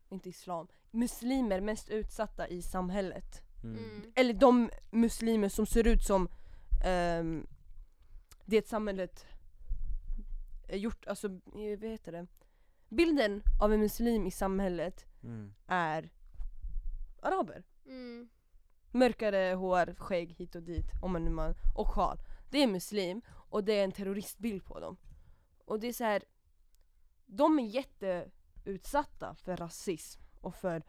[0.10, 3.42] inte islam, muslimer mest utsatta i samhället.
[3.64, 3.78] mm.
[3.78, 4.12] Mm.
[4.16, 6.28] Eller de muslimer som ser ut som
[6.86, 7.48] ehm,
[8.46, 9.26] det samhället
[10.68, 12.28] är gjort, alltså eh, vad heter det?
[12.90, 15.54] Bilden av en muslim i samhället Mm.
[15.68, 16.10] är
[17.22, 17.64] araber.
[17.86, 18.30] Mm.
[18.92, 22.18] Mörkare hår, skägg hit och dit, om man nu man, och sjal.
[22.50, 24.98] Det är muslim och det är en terroristbild på dem.
[25.66, 26.24] Och det är så här.
[27.26, 30.84] de är jätteutsatta för rasism och för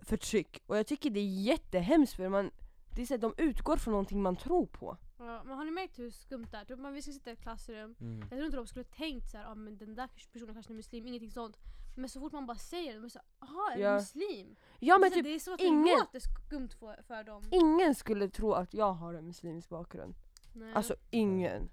[0.00, 0.62] förtryck.
[0.66, 2.50] Och jag tycker det är jättehemskt för man,
[2.94, 4.96] det är så här, de utgår från någonting man tror på.
[5.18, 6.64] Ja, men har ni märkt hur skumt det är?
[6.64, 8.20] Typ, vi ska sitta i ett klassrum, Mm.
[8.20, 11.06] jag tror inte de skulle tänkt såhär, ah, men den där personen kanske är muslim,
[11.06, 11.56] ingenting sånt.
[11.96, 13.94] Men så fort man bara säger det, de är såhär, aha är du Ja.
[13.94, 14.56] muslim?
[14.80, 17.42] Ja men så typ det är så att ingen- det låter skumt för, för dem.
[17.50, 20.14] ingen skulle tro att jag har en muslimsk bakgrund.
[20.52, 20.74] Nej.
[20.74, 21.70] Alltså ingen.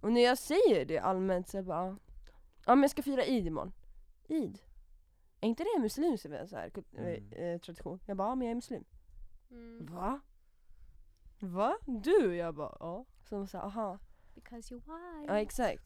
[0.00, 1.96] Och när jag säger det allmänt så bara,
[2.66, 3.72] ja men jag ska fira Eid imorgon.
[4.28, 4.58] Eid?
[5.40, 7.32] Är inte det en muslimsk så här, Mm.
[7.32, 8.00] eh, tradition?
[8.06, 8.84] Jag bara, ja men jag är muslim.
[9.50, 9.86] mm.
[9.86, 10.20] Va?
[11.40, 11.76] Va?
[11.86, 12.36] Du?
[12.36, 13.04] Jag bara, ja.
[13.28, 13.98] Så de sa, aha.
[14.34, 15.32] Because you're white.
[15.32, 15.84] Ja exakt.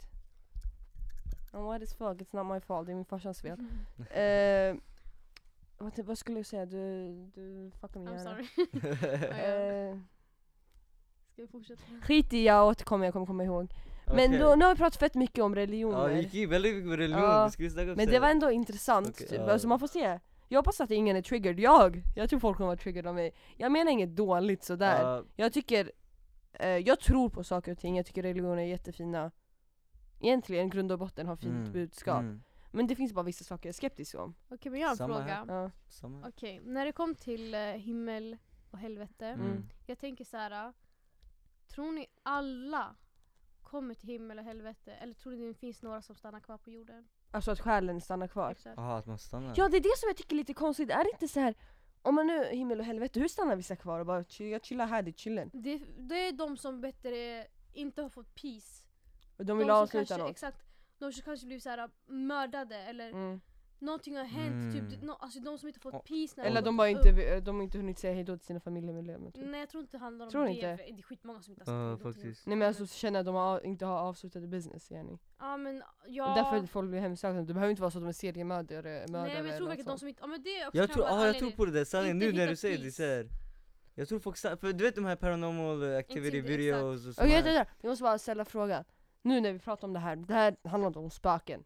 [1.52, 3.58] I'm white as fuck, it's not my fault, det är min farsans fel.
[3.58, 3.68] Mm.
[4.78, 4.82] Eh,
[5.78, 6.66] vad, vad skulle jag säga?
[6.66, 8.30] Du, du fuckar min I'm hjärna.
[8.30, 8.48] sorry.
[9.92, 9.98] Eh,
[11.32, 11.82] Ska vi fortsätta?
[12.02, 13.74] skit i, jag återkommer, jag kommer komma ihåg.
[14.06, 14.38] Men Okej.
[14.38, 15.98] då, nu har vi pratat fett mycket om religioner.
[15.98, 18.28] Ja det gick in väldigt mycket på religion, Ja, vi skulle om Men det var
[18.28, 19.38] ändå intressant, Okej, typ.
[19.38, 19.52] ja.
[19.52, 20.20] alltså man får se.
[20.48, 22.02] Jag hoppas att ingen är triggered, jag!
[22.16, 23.34] Jag tror folk kommer vara triggered av mig.
[23.56, 25.02] Jag menar inget dåligt sådär.
[25.02, 25.92] Ja, Jag tycker
[26.52, 29.30] eh, jag tror på saker och ting, jag tycker religioner är jättefina.
[30.20, 32.20] Egentligen, grund och botten har fint Mm, budskap.
[32.20, 32.42] mm.
[32.70, 34.34] Men det finns bara vissa saker jag är skeptisk om.
[34.50, 35.44] Okej men jag har en Samma fråga.
[35.48, 36.28] Ja.
[36.28, 38.36] Okej, när det kom till eh, himmel
[38.70, 39.26] och helvete.
[39.26, 39.64] Mm.
[39.86, 40.72] Jag tänker så här.
[41.68, 42.96] Tror ni alla
[43.72, 44.92] kommer till himmel och helvete?
[44.92, 47.08] Eller tror ni det finns några som stannar kvar på jorden?
[47.30, 48.50] Alltså att själen stannar kvar.
[48.50, 48.76] Exakt.
[48.76, 49.54] Jaha, att man stannar?
[49.56, 51.54] Ja det är det som jag tycker är lite konstigt, är det inte så här
[52.02, 54.86] om man nu himmel och helvete, hur stannar vissa kvar och bara "Chill- jag chillar
[54.86, 55.50] här, det är chillen?
[55.52, 58.84] Det, det är de som bättre inte har fått peace.
[59.36, 60.30] Och de vill som avsluta kanske, något.
[60.30, 60.58] Exakt.
[60.98, 63.40] De som kanske blivit så här mördade eller Mm.
[63.82, 64.74] Någonting har hänt.
[64.74, 64.90] Mm.
[64.90, 67.06] Typ, no, alltså de som inte fått Och- peace när Eller gått de bara upp.
[67.06, 69.44] inte, de har inte hunnit säga hejdå till sina familjemedlemmar typ.
[69.46, 70.50] Nej jag tror inte det handlar om Tror det.
[70.50, 70.76] inte?
[70.76, 72.22] för Det är skitmånga som inte har Ja, sagt någonting.
[72.22, 72.46] faktiskt.
[72.46, 75.18] Nej men alltså känner att de har, inte har avslutade business igen.
[75.38, 76.34] Ja men Ja.
[76.34, 79.08] Därför folk blir hemsökta, det behöver inte vara så att de är seriemördare mördare Nej
[79.12, 81.04] men jag eller tror något verkligen de som inte, ja men det också Jag tror,
[81.08, 82.96] ah, jag tror på det där, sanningen Inte nu när hitta du säger det peace.
[82.96, 83.28] så här.
[83.94, 87.12] Jag tror folk, sa- för du vet de här paranormal activity Inte- videos och Okej
[87.14, 87.42] sånt här.
[87.42, 88.84] där, jag måste bara ställa frågan.
[89.22, 91.64] Nu när vi pratar om det här, det här handlar inte om spöken.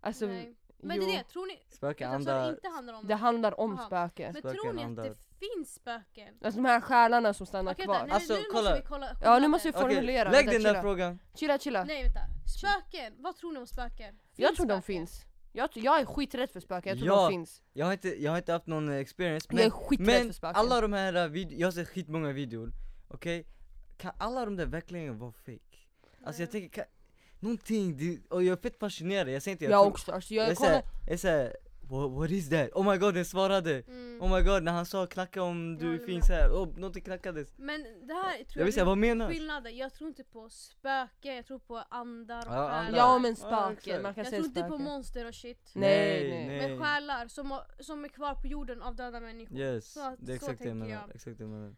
[0.00, 0.56] Alltså, Nej.
[0.78, 1.62] Men det är det, tror ni?
[1.68, 3.86] Spöken, Jag tror det inte handlar om det handlar om Aha.
[3.86, 4.32] spöken.
[4.32, 5.04] Men spöken, tror ni att andar.
[5.04, 6.34] det finns spöken?
[6.42, 8.02] Alltså de här själarna som stannar Okej, kvar.
[8.02, 8.70] nej, Alltså, nu kolla.
[8.70, 10.30] måste vi kolla Ja nu måste vi formulera.
[10.30, 10.82] lägg Vänta, den där chilla.
[10.82, 11.18] frågan.
[11.34, 11.84] Chilla chilla.
[11.84, 12.20] Nej vänta,
[12.58, 14.18] spöken, vad tror ni om spöken?
[14.36, 14.82] jag Finns tror de spöken?
[14.82, 15.22] finns.
[15.52, 17.62] Jag, jag är skiträdd för spöken, jag tror Ja, de finns.
[17.72, 20.32] Jag har inte, jag har inte haft någon experience jag är men, skiträdd men för
[20.32, 20.56] spöken.
[20.56, 22.72] alla de här uh, vid- jag har sett skitmånga videor,
[23.08, 23.46] okej?
[23.96, 25.60] Kan alla de där verkligen vara fake?
[26.26, 26.84] Alltså jag tänker, kan,
[27.46, 30.34] någonting, det, och jag är fett fascinerad, jag säger inte jag, jag tror- också, alltså
[30.34, 31.56] jag jag såhär, kollar, jag är såhär,
[31.90, 32.68] what, what is that?
[32.74, 33.82] Oh my god den svarade!
[33.88, 34.22] Mm.
[34.22, 37.02] Oh my god när han sa knacka om Jag du håller finns här, oh någonting
[37.02, 39.28] knackades Men det här tror Jag jag, vill säga, vad menas?
[39.32, 39.76] skillnaden.
[39.76, 42.78] Jag tror inte på spöken, jag tror på andar och Ja, själar.
[42.86, 42.98] andar.
[42.98, 44.02] ja men spöken, exakt.
[44.02, 44.84] man kan jag säga tror inte på spöken.
[44.84, 45.70] monster och shit.
[45.74, 46.68] Nej, nej.
[46.68, 49.58] Men själar som, har- som är kvar på jorden av döda människor.
[49.58, 51.14] Yes, Så- det är så exakt det jag tänker menar, jag.
[51.14, 51.74] exakt det jag menar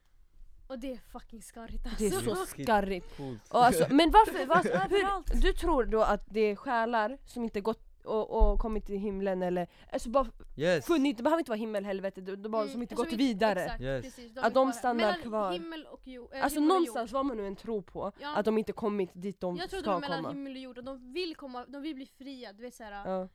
[0.69, 1.99] Och det är fucking skarrigt alltså.
[2.05, 2.65] Det är så Skit.
[2.67, 3.21] skarrigt.
[3.51, 7.61] Och alltså, men varför, varför hur, du tror då att det är själar som inte
[7.61, 10.27] gått och, och kommit till himlen eller, alltså bara
[10.57, 10.87] Yes!
[10.87, 13.13] funnit, det behöver inte vara himmel, helvete, det, det bara som Mm, inte som gått
[13.15, 13.61] vidare.
[13.65, 14.05] Exakt, Yes.
[14.05, 15.53] precis, Att är de stannar Mellan kvar.
[15.53, 16.31] himmel och jord.
[16.35, 18.37] äh, Alltså himmel och någonstans vad man nu än tror på, Ja.
[18.37, 20.35] att de inte kommit dit de Jag tror de ska är mellan komma.
[20.35, 22.93] himmel och jord och de vill komma, de vill bli fria, du vet såhär.
[23.11, 23.29] Ja.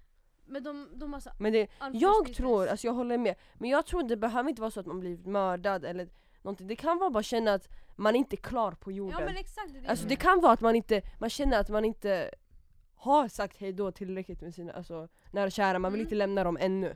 [0.45, 3.85] Men de, de har så Men det, jag tror, alltså jag håller med, men jag
[3.85, 6.09] tror det behöver inte vara så att man blir mördad eller
[6.43, 6.67] någonting.
[6.67, 9.19] Det kan vara bara känna att man inte är klar på jorden.
[9.19, 9.87] Ja men exakt, det.
[9.89, 12.31] Alltså det kan vara att man inte, man känner att man inte
[12.95, 16.05] har sagt hejdå tillräckligt med sina alltså, nära och kära, man vill Mm.
[16.05, 16.95] inte lämna dem ännu.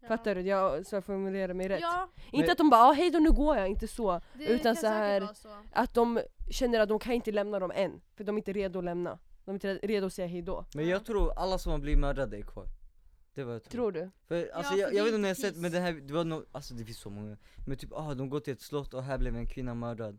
[0.00, 0.08] ja.
[0.08, 0.40] Fattar du?
[0.40, 1.80] Jag, så jag formulerar mig rätt.
[1.80, 4.20] Ja, Inte Men- att de bara ah, hejdå nu går jag, inte så.
[4.34, 5.48] det Utan kan så här- så.
[5.72, 8.78] Att de känner att de kan inte lämna dem än, för de är inte redo
[8.78, 9.18] att lämna.
[9.44, 10.64] De är inte redo att säga hejdå.
[10.74, 10.90] Men Ja.
[10.90, 12.64] jag tror alla som har blivit mördade är kvar
[13.36, 14.10] Det var jag tror Tror du?
[14.28, 15.80] För alltså för jag, det jag är vet inte om ni har sett men det
[15.80, 18.52] här, det var no, alltså det finns så många Men typ ah de går till
[18.52, 20.18] ett slott och här blev en kvinna mördad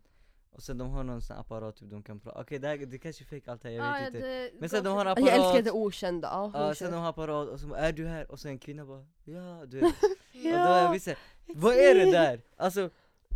[0.52, 2.98] Och sen de har någon sån apparat typ de kan prata, okej det, här- det
[3.00, 4.90] kanske är fake allt det här, jag Ja, vet ja, inte det Men sen de
[4.90, 6.52] har för- apparat Jag älskar det okända, ja.
[6.54, 6.78] Ja okänt.
[6.78, 8.32] sen de har apparat och så är du här?
[8.32, 11.08] Och sen en kvinna bara ja du vet Och då är Ja, jag visst
[11.56, 12.42] vad är det där?
[12.58, 12.90] Alltså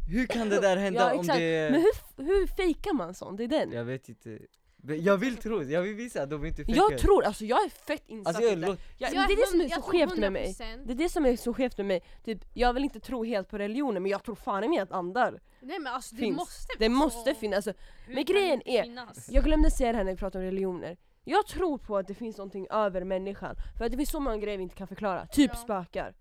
[0.09, 3.37] hur kan det där hända Ja, om det Men hur, hur fejkar man sånt?
[3.37, 3.71] Det är den.
[3.71, 4.39] Jag vet inte
[4.83, 7.69] Jag vill tro, jag vill visa att de inte fejkar Jag tror, alltså jag är
[7.69, 8.67] fett insatt Alltså jag i det.
[8.97, 10.51] Jag, Jag det är det som är så skevt med mig.
[10.59, 10.83] 100%.
[10.85, 12.03] Det är det som är så skevt med mig.
[12.25, 14.91] Typ, jag vill inte tro helt på religionen men jag tror fan i mig att
[14.91, 16.37] andar Nej men alltså det finns.
[16.37, 17.67] måste Det måste finnas.
[17.67, 19.29] Alltså, men grejen är- finnas?
[19.31, 20.97] jag glömde säga det här när vi pratade om religioner.
[21.23, 23.55] Jag tror på att det finns någonting över människan.
[23.77, 25.25] För att det finns så många grejer vi inte kan förklara.
[25.27, 25.59] Typ Ja.
[25.59, 26.13] spökar.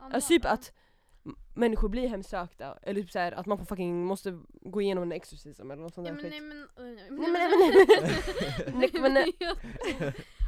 [0.00, 0.72] Alltså typ att
[1.54, 2.78] människor blir hemsökta.
[2.82, 5.94] Eller typ så här, att man får fucking måste gå igenom en exorcism eller något
[5.94, 6.42] sånt Ja, där men skit.
[6.42, 6.68] nej men...
[6.96, 9.32] nej, Nej, men, nej, men, nej,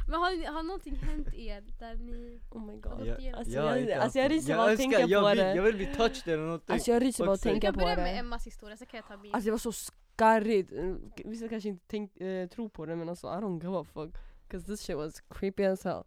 [0.07, 2.39] men, har, har någonting hänt er där ni...
[2.51, 3.05] Oh my Ja, god.
[3.07, 4.35] det- Alltså, jag har jag, inte alltså jag det.
[4.35, 5.55] ryser bara att önskar- tänka jag på vill, det.
[5.55, 7.49] Jag vill bli touched eller någonting Alltså jag ryser bara att Också.
[7.49, 8.19] Vi tänka kan på börja med det.
[8.19, 9.33] Emmas historia så kan jag ta min.
[9.33, 10.71] Alltså det var så skarrigt.
[10.71, 13.85] Mm, Vissa kanske inte tänk, eh, tror på det men alltså I don't give a
[13.93, 14.15] fuck.
[14.49, 16.03] Cause this shit was creepy as hell.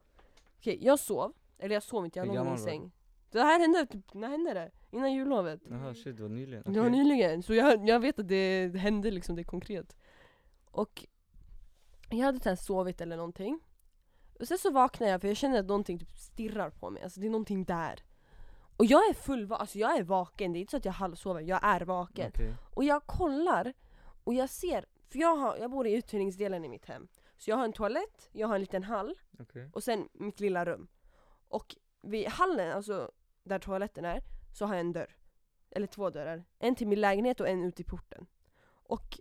[0.58, 1.32] Okej, jag sov.
[1.58, 2.92] Eller jag sov inte, jag låg i min säng.
[3.32, 4.70] Det här hände, typ, när hände det?
[4.90, 5.60] Innan jullovet.
[5.70, 9.10] Jaha shit det var nyligen, Det var nyligen, så jag, jag vet att det hände
[9.10, 9.96] liksom, det är konkret.
[10.70, 11.06] Och
[12.10, 13.60] jag hade ens sovit eller någonting.
[14.40, 17.20] Och sen så vaknade jag för jag känner att någonting typ stirrar på mig, alltså
[17.20, 18.02] det är någonting där.
[18.76, 21.40] Och jag är full, alltså jag är vaken, det är inte så att jag halvsover,
[21.40, 22.30] jag är vaken.
[22.34, 22.54] Okej.
[22.74, 23.72] Och jag kollar
[24.24, 27.08] och jag ser, för jag, har, jag bor i uthyrningsdelen i mitt hem.
[27.38, 29.70] Så jag har en toalett, jag har en liten hall Okej.
[29.72, 30.88] och sen mitt lilla rum.
[31.48, 33.10] Och vid hallen, alltså
[33.42, 35.16] där toaletten är, så har jag en dörr.
[35.70, 36.44] Eller två dörrar.
[36.58, 38.26] En till min lägenhet och en ut i porten.
[38.72, 39.20] Och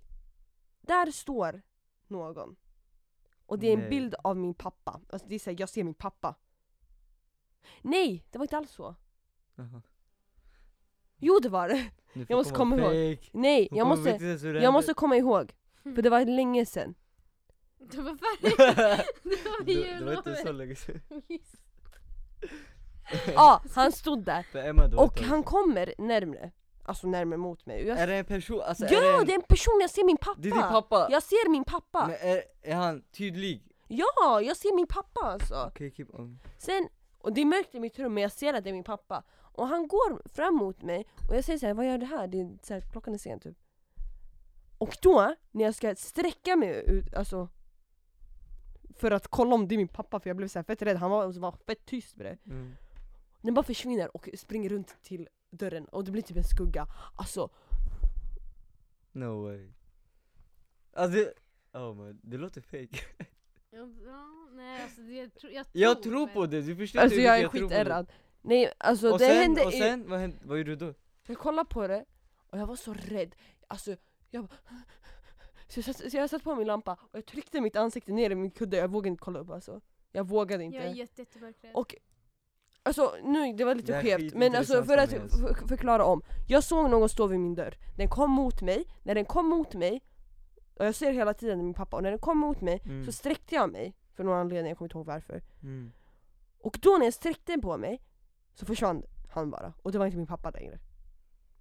[0.81, 1.62] där står
[2.07, 2.55] någon.
[3.45, 3.89] Och det är en Nej.
[3.89, 5.01] bild av min pappa.
[5.10, 6.36] Alltså det är såhär, jag ser min pappa.
[7.81, 8.95] Nej, det var inte alls så.
[9.55, 9.81] Jaha.
[11.17, 11.91] Jo det var det!
[12.13, 13.17] Nu får Jag måste komma ihåg.
[13.17, 13.29] fake.
[13.34, 15.53] Nej, Hon jag kommer måste, ens det jag måste komma ihåg.
[15.84, 16.95] För det var länge sedan.
[17.77, 18.57] Det var färdigt!
[19.23, 21.01] Det var det, det var inte så länge sedan.
[23.36, 24.45] Ja, han stod där.
[24.97, 26.52] Och han kommer närmre.
[26.84, 27.88] Alltså närmre mot mig.
[27.88, 28.62] Jag, Är det en person?
[28.62, 30.41] Alltså, ja, det, en, det är en person, jag ser min pappa!
[30.41, 31.08] det är din pappa?
[31.10, 32.08] Jag ser min pappa!
[32.08, 33.76] Men är, är han tydlig?
[33.88, 35.65] Ja, jag ser min pappa alltså!
[35.67, 36.39] Okej, keep on.
[36.58, 38.84] Sen, och det är mörkt i mitt rum men jag ser att det är min
[38.84, 39.24] pappa.
[39.41, 42.28] Och han går fram mot mig och jag säger så här, vad gör du här?
[42.28, 43.58] Det är så här, klockan är sen typ.
[44.78, 47.50] Och då, när jag ska sträcka mig ut, alltså
[48.95, 50.97] för att kolla om det är min pappa för jag blev så här fett rädd,
[50.97, 52.38] han var, var fett tyst med det.
[52.52, 52.76] Mm.
[53.41, 56.88] Den bara försvinner och springer runt till dörren och det blir typ en skugga.
[57.15, 57.49] Alltså,
[59.12, 59.69] No way.
[60.93, 61.34] Alltså det,
[61.80, 62.99] oh man, det låter fake.
[63.69, 63.88] Ja,
[64.51, 67.36] nej alltså det, jag, tror- jag, Jag tror på det, du förstår alltså inte jag
[67.38, 68.12] hur är tror skitärrad.
[68.41, 70.93] Nej alltså Och det sen, hände och i- sen vad, hände, vad gjorde du då?
[71.27, 72.06] Jag kollade på det
[72.49, 73.36] och jag var så rädd.
[73.67, 73.95] Alltså,
[74.30, 74.58] jag bara-
[75.67, 78.30] så jag, satt, så jag satte på min lampa och jag tryckte mitt ansikte ner
[78.30, 79.82] i min kudde, jag vågade inte kolla upp alltså.
[80.12, 80.77] Jag vågade inte.
[80.77, 81.71] Jag är jätte, jättemörkrädd.
[81.75, 81.95] Och
[82.84, 86.22] alltså nu, det var lite skevt, men alltså för att f- förklara om.
[86.48, 89.74] Jag såg någon stå vid min dörr, den kom mot mig, när den kom mot
[89.74, 90.02] mig,
[90.74, 93.06] och jag ser hela tiden min pappa, och när den kom mot mig Mm.
[93.06, 95.41] så sträckte jag mig, för någon anledning, jag kommer inte ihåg varför.
[95.63, 95.91] Mm.
[96.62, 98.02] Och då när jag sträckte på mig,
[98.54, 100.80] så försvann han bara, och det var inte min pappa längre.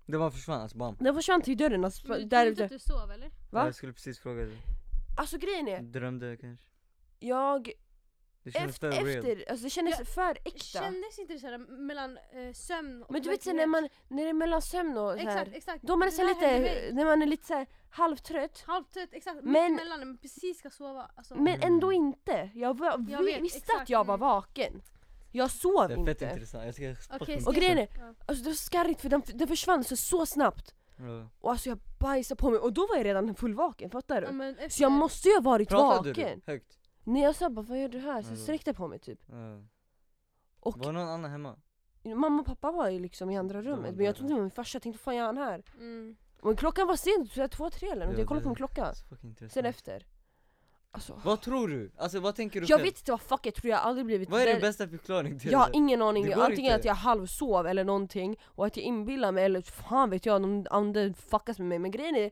[0.07, 0.97] Det bara försvann alltså, bam.
[1.01, 2.65] Den försvann till dörren, alltså, Men du där ute.
[2.65, 3.31] att du sov eller?
[3.51, 3.65] Va?
[3.65, 4.57] Jag skulle precis fråga dig.
[5.17, 6.67] Alltså grejen är, Drömde kanske?
[7.19, 7.71] jag
[8.43, 9.19] Det kändes efter, för real.
[9.31, 10.61] efter, alltså det kändes Ja, för äkta.
[10.61, 14.23] Kändes inte det såhär mellan eh, sömn och Men du vet så när, man, när
[14.25, 15.83] det är mellan sömn och så Exakt, här, exakt.
[15.83, 18.65] då man är Det så där hände lite, när man är lite så här halvtrött,
[18.67, 19.39] Halvtrött, exakt.
[19.43, 21.11] Men- mellan men precis ska sova.
[21.17, 21.61] Alltså, men Mm.
[21.73, 22.51] ändå inte.
[22.55, 24.27] Jag, var, Jag vet, visste exakt, att jag var mm.
[24.27, 24.83] vaken.
[25.33, 26.35] Jag sov Det är fett inte.
[26.35, 28.15] intressant, jag ska på Och grejen är, Ja.
[28.27, 30.75] alltså det var skarrigt för den, den försvann så, så snabbt.
[30.99, 31.29] Ja.
[31.41, 34.35] Och alltså jag bajsade på mig och då var jag redan fullvaken, fattar Ja, du?
[34.35, 36.43] men efter, Så jag måste ju ha varit Pratade vaken.
[36.47, 36.79] du högt?
[37.05, 38.23] När jag sa bara vad gör du här?
[38.23, 38.41] Så Mm.
[38.41, 39.21] sträckte jag på mig typ.
[39.27, 39.63] Ja.
[40.61, 41.57] Och Var någon annan hemma?
[42.03, 44.35] mamma och pappa var ju liksom i andra var rummet men jag där, trodde det
[44.35, 45.63] var min farsa, jag tänkte vad fan gör han här?
[45.79, 46.17] Mm.
[46.43, 48.15] Men klockan var sent, så jag två, tre eller något.
[48.15, 48.83] Ja, Jag kollade det- på min klocka.
[48.85, 49.53] det är så fucking intressant.
[49.53, 50.07] Sen efter.
[50.93, 51.93] Alltså, Vad tror du?
[51.97, 52.89] Alltså vad tänker du jag själv?
[52.91, 55.39] vet inte vad fuck jag tror, jag har aldrig blivit Vad är din bästa förklaring
[55.39, 55.77] till Jag har det?
[55.77, 56.77] ingen aning, Det går antingen inte.
[56.77, 60.67] att jag halvsov eller någonting och att jag inbillar mig eller fan vet jag, någon
[60.71, 62.31] ande fuckas med mig men grejen är,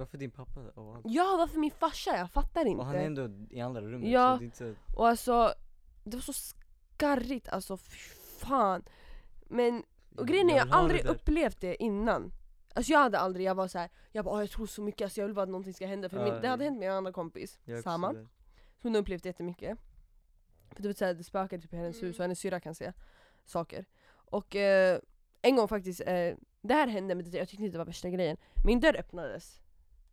[0.00, 0.60] Varför din pappa?
[0.74, 1.04] av allt?
[1.08, 2.16] ja varför min farsa?
[2.16, 2.80] Jag fattar inte.
[2.80, 4.32] Och han är ändå i andra rummet Ja.
[4.34, 4.74] så det är inte så...
[4.96, 5.52] Och alltså,
[6.04, 7.96] det var så skarrigt alltså, fy
[8.38, 8.82] fan.
[9.48, 9.82] Men,
[10.16, 12.32] och grejen är jag har ha aldrig det upplevt det innan.
[12.74, 15.04] Alltså jag hade aldrig, jag var så här, jag bara "Åh, jag tror så mycket,
[15.04, 16.08] alltså jag vill bara att någonting ska hända.
[16.08, 18.12] För Ja, min, det hade hänt med en annan kompis, samma.
[18.12, 18.28] där.
[18.82, 19.78] Hon har upplevt jättemycket.
[20.74, 22.06] För du vet såhär, det spökar typ i hennes Mm.
[22.08, 22.92] hus och hennes syrra kan se
[23.44, 23.84] saker.
[24.10, 25.00] Och eh,
[25.42, 28.08] en gång faktiskt, eh, det här hände men det, jag tyckte inte det var värsta
[28.10, 28.36] grejen.
[28.66, 29.59] Min dörr öppnades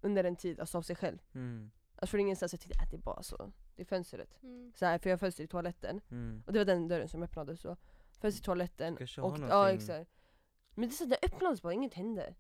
[0.02, 1.18] under en tid, alltså av sig själv.
[1.34, 1.72] Mm.
[1.96, 4.44] Alltså från ingenstans, jag tänkte att det är bara så, det är fönstret.
[4.44, 4.74] Mm.
[4.76, 6.02] Så här, för jag har fönster i toaletten.
[6.12, 6.44] Mm.
[6.46, 7.78] Och det var den dörren som öppnades så.
[8.20, 8.98] Fönster i toaletten.
[9.18, 10.12] Och, ja exakt.
[10.74, 12.36] Men det, så, det öppnades bara, inget hände.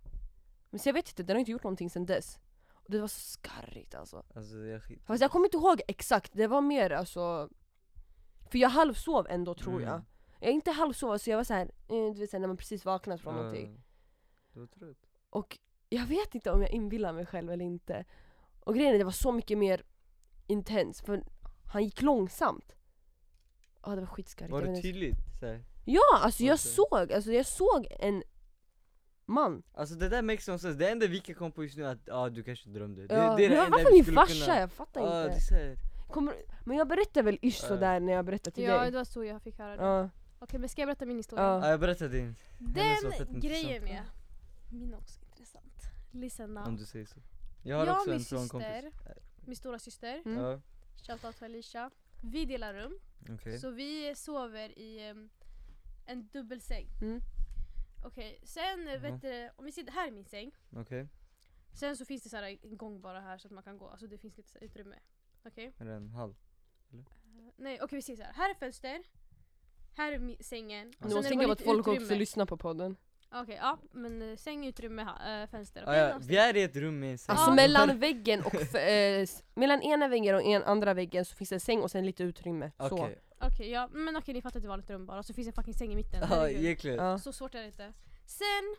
[0.69, 2.39] Men så jag vet inte, den har inte gjort någonting sedan dess.
[2.87, 4.25] Och det var så skarrigt alltså.
[4.35, 4.81] Alltså jag.
[5.05, 7.49] Fast jag kommer inte ihåg exakt, det var mer alltså
[8.49, 10.05] För jag halvsov ändå tror jag Mm.
[10.39, 12.85] Jag är inte halvsov, så jag var så här, eh, du vet när man precis
[12.85, 13.41] vaknat från Ja.
[13.41, 13.83] någonting
[14.53, 15.07] Du var trött.
[15.29, 18.05] Och jag vet inte om jag inbillar mig själv eller inte
[18.59, 19.83] Och grejen är, det var så mycket mer
[20.47, 21.23] intens, för
[21.65, 22.75] han gick långsamt
[23.85, 25.17] Ja det var skitskarrigt Var det tydligt?
[25.39, 25.59] Så.
[25.85, 28.23] Ja, alltså jag såg, alltså jag såg en
[29.25, 31.83] man Alltså det där makes no sense, det enda vi kan komma på just nu
[31.85, 34.05] är att ah, du kanske drömde det, ja, det är det Men enda varför min
[34.05, 34.45] farsa?
[34.45, 34.59] kunna...
[34.59, 35.81] Jag fattar Ja, det är inte.
[36.07, 37.67] Kommer, Men jag berättar väl ish Ja.
[37.67, 38.91] sådär när jag berättar till Ja dig?
[38.91, 39.83] det var så jag fick höra det.
[39.83, 41.45] Ja, Okej men ska jag berätta min historia?
[41.45, 41.59] Ja.
[41.61, 44.03] Ja jag berättar din, Den grejen är,
[44.71, 45.19] min också.
[46.19, 46.67] Listen now.
[46.67, 47.19] om du säger så
[47.63, 48.91] Jag har Jag också min en från kompis syster,
[49.45, 50.39] min stora syster, Mm.
[50.43, 50.61] Ja,
[51.07, 51.91] shoutout till Alicia.
[52.23, 52.99] Vi delar rum,
[53.29, 55.29] okej så vi sover i em,
[56.05, 56.87] en dubbelsäng.
[57.01, 57.21] Mm.
[58.05, 61.07] Okej, sen eh, vet du, om vi sitter här i min säng, Okej,
[61.73, 63.87] sen så finns det så här en gång bara här så att man kan gå,
[63.87, 64.95] alltså det finns lite utrymme.
[65.45, 65.73] Okej?
[65.77, 66.35] är det en halv?
[66.93, 66.99] Eh,
[67.57, 68.33] Nej okej vi ser så här.
[68.33, 69.03] här är fönster,
[69.95, 70.87] här är sängen.
[70.87, 72.05] och Du sen måste är det tänka på bara att lite folk utrymme.
[72.05, 72.95] också lyssnar på podden
[73.31, 75.83] Okej, ja men eh, säng, utrymme, ha- eh, fönster.
[75.83, 76.25] Okej, ja, någonstans.
[76.31, 77.55] vi är i ett rum med en säng Alltså Ja.
[77.55, 81.49] mellan väggen och f- eh, s- mellan ena väggen och en andra väggen så finns
[81.49, 82.71] det en säng och sen lite utrymme.
[82.77, 82.85] Så.
[82.85, 85.47] Okej, Okej, ja men okej ni fattar att det var ett rum bara, så finns
[85.47, 86.19] en fucking säng i mitten.
[86.21, 86.65] ja Herregud.
[86.65, 87.19] egentligen Ja.
[87.19, 87.93] Så svårt är det inte.
[88.25, 88.75] Sen,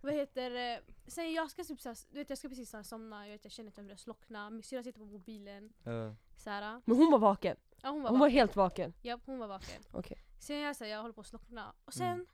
[0.00, 3.26] vad heter det, sen jag ska typ såhär, du vet jag ska precis såhär somna,
[3.26, 6.14] jag, vet, jag känner att jag börjar slockna, min syrra sitter på mobilen, Ja.
[6.36, 6.80] såhär.
[6.84, 7.56] Men hon var vaken.
[7.82, 8.36] Ja hon var Hon var vaken.
[8.38, 8.92] helt vaken.
[9.02, 9.82] Ja hon var vaken.
[9.92, 10.18] Okej.
[10.38, 12.26] Sen jag, så här, jag håller på att slockna, och sen, Mm.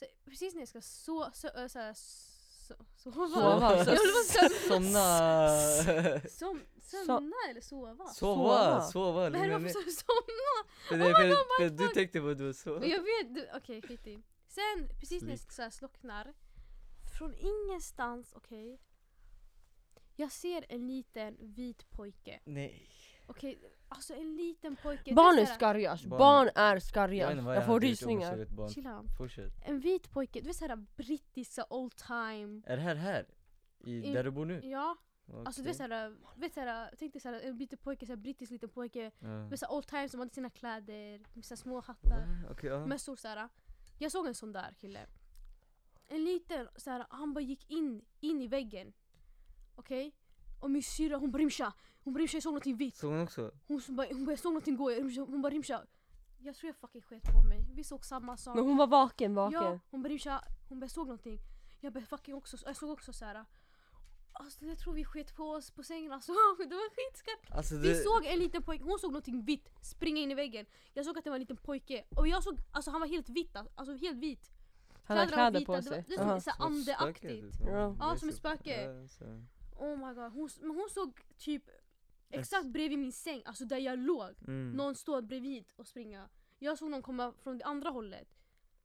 [0.00, 3.28] Så, precis när jag ska så, så, så här, so sova.
[3.28, 3.76] Sova.
[3.76, 5.48] Jag säga Somna.
[6.30, 6.62] som,
[7.06, 8.06] sömna eller sova?
[8.06, 9.30] Sova, sova.
[9.30, 10.54] Men lugna varför sa du somna?
[10.88, 12.70] För, Oh det, för, God, för mind du tänkte på att du så.
[12.80, 14.22] Men jag vet, du- okej skit i.
[14.48, 16.34] Sen precis när det så här slocknar,
[17.18, 18.80] från ingenstans, okej.
[20.16, 22.40] Jag ser en liten vit pojke.
[22.44, 22.88] Nej.
[23.26, 23.58] Okej,
[23.90, 25.14] alltså en liten pojke.
[25.14, 26.78] Barn är skarrigast, Barn- barn är
[27.42, 28.68] vad Jag jag får rysningar.
[28.68, 29.04] Chilla.
[29.18, 29.52] Fortsätt.
[29.64, 32.62] En vit pojke, du vet såhär brittiska old time.
[32.66, 33.26] Är det här här?
[33.84, 34.60] I, I- där du bor nu?
[34.64, 34.96] Ja,
[35.46, 38.68] alltså du vet såhär, vet såhär, tänk dig såhär en liten pojke, såhär brittisk liten
[38.68, 39.10] pojke.
[39.18, 39.28] Ja.
[39.28, 42.26] Med såhär old time som hade sina kläder, med såhär små hattar.
[42.50, 42.86] Okej, ja.
[42.86, 43.48] Mössor såhär.
[43.98, 45.06] Jag såg en sån där kille.
[46.08, 48.92] En liten såhär, han bara gick in, in i väggen.
[49.76, 50.12] Okej?
[50.60, 51.42] Och min syrra hon bara
[52.10, 52.96] hon bara jag såg någonting vitt.
[52.96, 53.50] Såg hon också?
[53.66, 54.90] Hon, så bara, hon bara jag såg någonting gå,
[55.26, 55.82] hon bara rimsha.
[56.38, 57.66] Jag tror jag fucking sket på mig.
[57.74, 58.54] Vi såg samma sak.
[58.56, 59.62] Men hon var vaken, vaken.
[59.62, 61.38] Ja, hon bara rimsha, hon bara jag såg någonting.
[61.80, 63.44] Jag bara fucking också, jag såg också såhär.
[64.32, 66.32] Alltså jag tror vi sket på oss på sängen alltså.
[66.58, 67.56] Det var skitskarpt.
[67.56, 70.66] Alltså Vi det, såg en liten pojke, hon såg någonting vitt springa in i väggen.
[70.94, 72.04] Jag såg att det var en liten pojke.
[72.16, 74.50] Och jag såg, alltså han var helt vitt, alltså helt vit.
[75.04, 75.92] Han har var kläder vita, på det sig.
[75.92, 77.56] var- det så- så såg andeaktigt.
[77.66, 78.16] Ja.
[78.16, 79.06] Som ett spöke.
[79.08, 79.24] så.
[79.76, 81.64] Oh my god, hon, men hon såg typ
[82.30, 84.30] exakt bredvid min säng, alltså där jag låg.
[84.46, 84.70] Mm.
[84.72, 86.28] Någon stå bredvid och springa.
[86.58, 88.28] Jag såg någon komma från det andra hållet.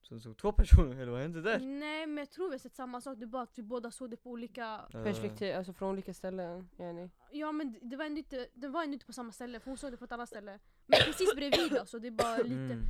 [0.01, 1.59] Så hon såg två personer, eller vad hände där?
[1.59, 3.91] Nej men jag tror vi har sett samma sak, det är bara att vi båda
[3.91, 4.81] såg det på olika...
[4.91, 6.69] Perspektiv, alltså från olika ställen.
[6.79, 7.09] Yani.
[7.31, 9.71] Ja men det- det var ändå inte, det var ändå inte på samma ställe för
[9.71, 10.59] hon såg det på ett annat ställe.
[10.85, 12.51] Men precis bredvid alltså, det är bara lite...
[12.53, 12.81] Mm.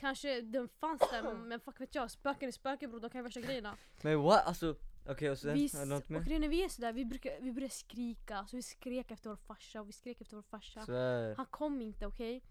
[0.00, 3.22] Kanske den fanns där men fuck vet jag, spöken är spöken bror, de kan ju
[3.22, 3.76] värsta grejerna.
[4.02, 4.46] Men what?
[4.46, 4.74] Alltså,
[5.08, 5.54] okej och sen?
[5.54, 6.20] Vi, Är det något och mer?
[6.20, 9.36] grejen är, vi är sådär, vi, brukar, vi började skrika, så vi skrek efter vår
[9.36, 10.84] farsa och vi skrek efter vår farsa.
[10.86, 11.34] Svär.
[11.36, 12.42] Han kom inte okej.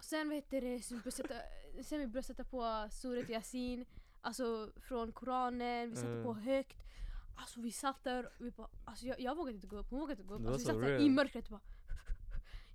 [0.00, 1.34] Sen vet du det, så vi började sätta,
[1.82, 3.86] sen vi började sätta på Surat Yasin,
[4.20, 6.24] alltså från Koranen, vi satte Mm.
[6.24, 6.76] på högt.
[7.36, 10.00] Alltså vi satt där och vi bara, alltså jag, jag vågade inte gå upp, hon
[10.00, 10.46] vågade inte gå upp.
[10.46, 11.60] Alltså, vi satt där i mörkret och bara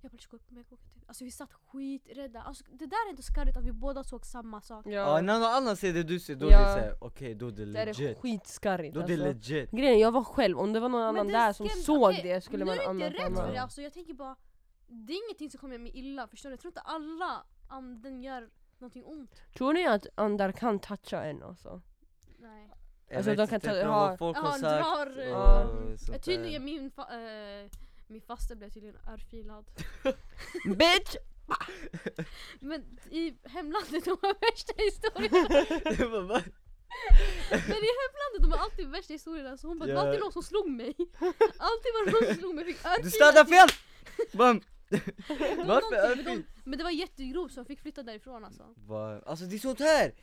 [0.06, 1.06] jag bara, gå upp men jag vågar inte.
[1.08, 2.42] Alltså vi satt skiträdda.
[2.42, 4.86] Alltså, det där är inte skarrigt att vi båda såg samma sak.
[4.86, 6.58] Ja, Ja, när någon annan ser det du ser, då Ja.
[6.58, 8.18] är det såhär, okej då är det det är legit.
[8.18, 9.26] skitskarrigt Då är det alltså.
[9.26, 9.70] legit.
[9.70, 12.02] Grejen är, jag var själv, om det var någon Men annan där som skrämde- såg
[12.02, 14.36] okej, det skulle nu man är jag inte rädd för det, alltså, jag tänker bara
[14.88, 16.52] det är ingenting som kommer mig illa, förstår du?
[16.52, 19.42] Jag tror inte alla anden gör någonting ont.
[19.56, 21.82] Tror ni att andar kan toucha en alltså?
[22.38, 22.70] Nej.
[23.08, 24.62] Jag Alltså, vet de kan inte, ta- ha- vad folk Ja, har sagt.
[24.62, 25.62] drar, eh, Ja.
[25.64, 27.70] och sånt Tydligen min, fa- eh,
[28.08, 29.64] min faste blev tydligen örfilad.
[30.76, 31.16] Bitch!
[32.60, 35.48] Men i hemlandet de har värsta historierna.
[37.50, 40.06] Men i hemlandet de har alltid värsta historierna så hon bara det var Ja.
[40.08, 40.94] alltid någon som slog mig.
[41.58, 43.04] Alltid var det någon som slog mig, jag fick örfil.
[43.04, 43.68] Du startade fel!
[44.32, 44.60] Bam!
[44.88, 44.96] Det
[45.56, 46.24] var Varför någonting, men, örfil?
[46.24, 48.62] de, men det var jättegrovt så jag fick flytta därifrån alltså.
[48.76, 49.20] Va?
[49.26, 50.14] Alltså det är sånt här!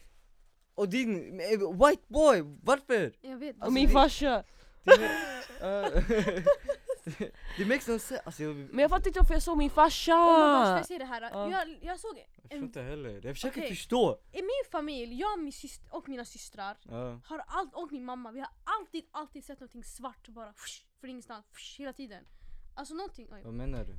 [0.75, 1.47] Och din eh,
[1.87, 3.13] white boy, varför?
[3.21, 3.63] Jag vet.
[3.63, 4.43] Och min farsa!
[4.83, 6.43] Det, uh,
[7.57, 10.13] det makes no sense, alltså jag, Men jag fattar inte varför jag såg min farsa!
[10.13, 11.21] Oh gosh, jag säga det här?
[11.21, 11.51] Ja.
[11.51, 13.69] Jag, jag såg jag förstår en, inte heller, jag försöker Okej.
[13.69, 14.19] förstå!
[14.31, 17.19] i min familj, jag och, min syster, och mina systrar Ja.
[17.25, 20.53] har allt, och min mamma, vi har alltid, alltid sett någonting svart och bara
[20.99, 21.45] från ingenstans,
[21.79, 22.23] hela tiden.
[22.75, 23.95] Alltså någonting, oj, Vad menar du?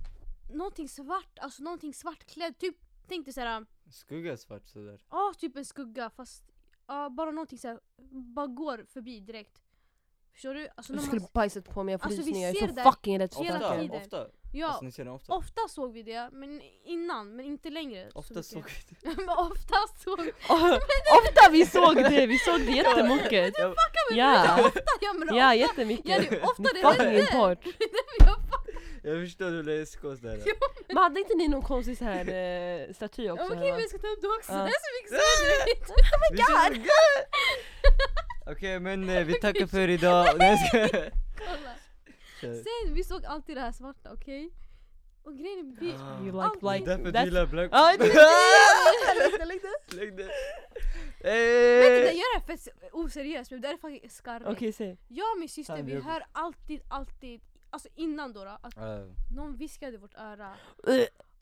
[0.56, 2.76] någonting svart, alltså någonting svartklädd, typ
[3.08, 5.00] tänk dig såhär, Skugga svart sådär?
[5.10, 6.44] ja typ en skugga fast
[6.86, 7.80] ja, bara någonting såhär,
[8.34, 9.62] bara går förbi direkt.
[10.34, 10.68] Förstår du?
[10.76, 12.74] Alltså, Jag skulle man, bajsat på mig, jag får Alltså, vi rysningar, jag är så
[12.74, 13.76] det fucking rädd för Ofta?
[13.76, 13.90] tiden.
[14.02, 14.26] Ofta?
[14.52, 15.32] ja, Alltså ni ser det ofta?
[15.34, 18.10] ofta såg vi det, men innan, men inte längre.
[18.12, 18.46] så Ofta mycket.
[18.46, 20.32] såg vi det men oftast såg vi
[21.18, 23.54] Ofta vi såg det, vi såg det jättemycket!
[23.58, 23.74] Jag-
[24.10, 26.08] Ja, ofta, ja men ja ofta, jättemycket!
[26.08, 27.28] ja, det är ofta det hände.
[27.30, 27.56] jag
[29.02, 30.52] Jag förstår blev SK där Jo.
[30.88, 33.44] Men hade inte ni någon konstig så här eh, staty också?
[33.44, 33.70] Okej hemma?
[33.72, 35.80] men jag ska ta upp det också, det är så mycket söderut!
[35.80, 36.86] Vi såg-
[38.46, 41.10] Okej men eh, vi tackar för idag, Nej, jag skojar.
[41.38, 41.74] Kolla.
[42.40, 42.54] Kör.
[42.54, 44.50] Sen vi såg alltid det här svarta, okej?
[45.22, 46.20] Och grejen är, vi, Ah.
[46.24, 46.62] You Alltid.
[46.62, 49.96] like, like, Därför du that's- gillar black Ja, det- Lägg det, lägg det.
[49.96, 50.30] Lägg det!
[51.20, 51.32] Eh!
[52.04, 54.50] jag gör det fett oseriöst men det här är faktiskt skarrigt.
[54.50, 54.98] Okej, säg.
[55.08, 58.76] Jag och min syster Fan, vi jag- hör alltid, alltid, alltså innan då, då att
[58.76, 58.98] Ja.
[59.36, 60.54] någon viskade i vårt öra.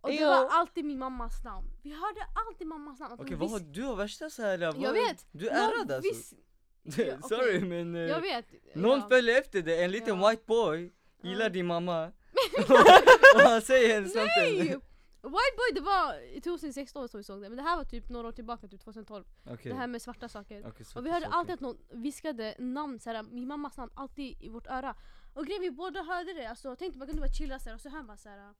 [0.00, 0.24] Och det Ew.
[0.26, 1.66] var alltid min mammas namn.
[1.82, 3.12] Vi hörde alltid mammas namn.
[3.12, 5.26] att Okej hon vad har vis- du har värsta såhär, Jag vet.
[5.32, 6.34] Du är någon ärrad alltså vis-
[6.82, 7.22] Ja.
[7.28, 8.46] Sorry men eh, Jag vet.
[8.74, 9.08] någon ja.
[9.08, 10.28] följer efter dig, en liten Ja.
[10.30, 11.48] white boy gillar Ja.
[11.48, 12.04] din mamma
[13.34, 14.76] och han säger en sånt Nej!
[15.24, 18.08] White boy det var i 2016 som vi såg det, men det här var typ
[18.08, 19.24] några år tillbaka, typ 2012.
[19.50, 20.62] Okej, Det här med svarta saker.
[20.66, 24.42] okej så Och vi hörde alltid att någon viskade namn, såhär, min mammas namn, alltid
[24.42, 24.94] i vårt öra.
[25.34, 27.88] Och grejen vi båda hörde det, alltså tänkte man kunde bara chilla såhär och så
[27.88, 28.52] hör man såhär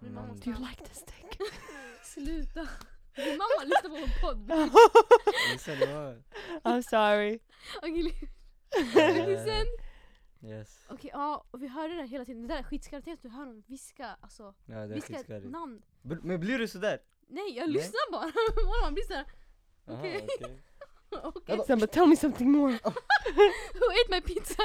[0.00, 1.38] min Do you like this dick?
[2.02, 2.68] Sluta!
[3.16, 4.38] Min mamma lyssnar på vår podd.
[4.46, 6.22] Det var-
[6.64, 7.38] I'm sorry.
[7.82, 8.30] Okej,
[10.42, 10.78] Yes.
[10.88, 12.42] okej ja, och vi hörde det hela tiden.
[12.42, 13.06] Det där är skitskarpt.
[13.22, 14.42] Du hör dem viska, alltså.
[14.66, 15.50] Ja det är Viska ett skitskarrigt.
[15.50, 15.82] namn.
[16.02, 16.98] Bl- Men blir du sådär?
[17.28, 17.72] Nej, jag Nej.
[17.72, 18.32] lyssnar bara.
[18.82, 19.24] Man blir såhär,
[19.88, 20.26] Aha, Okej.
[20.38, 20.58] okej.
[21.22, 21.60] okej.
[21.66, 22.72] Sen bara tell me something more.
[22.72, 24.62] Who ate my pizza?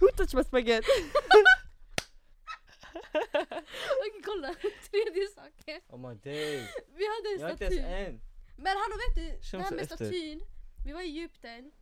[0.00, 0.86] Who touched my spaghetti?
[4.00, 4.54] Okej kolla,
[4.90, 5.80] tredje saken.
[5.88, 6.68] Oh my days.
[6.98, 7.76] Vi hade en Jag har inte staty.
[7.76, 8.20] ens en.
[8.56, 9.96] Men hallå vet du, det Känns här med efter.
[9.96, 10.40] statyn.
[10.86, 11.72] Vi var i Egypten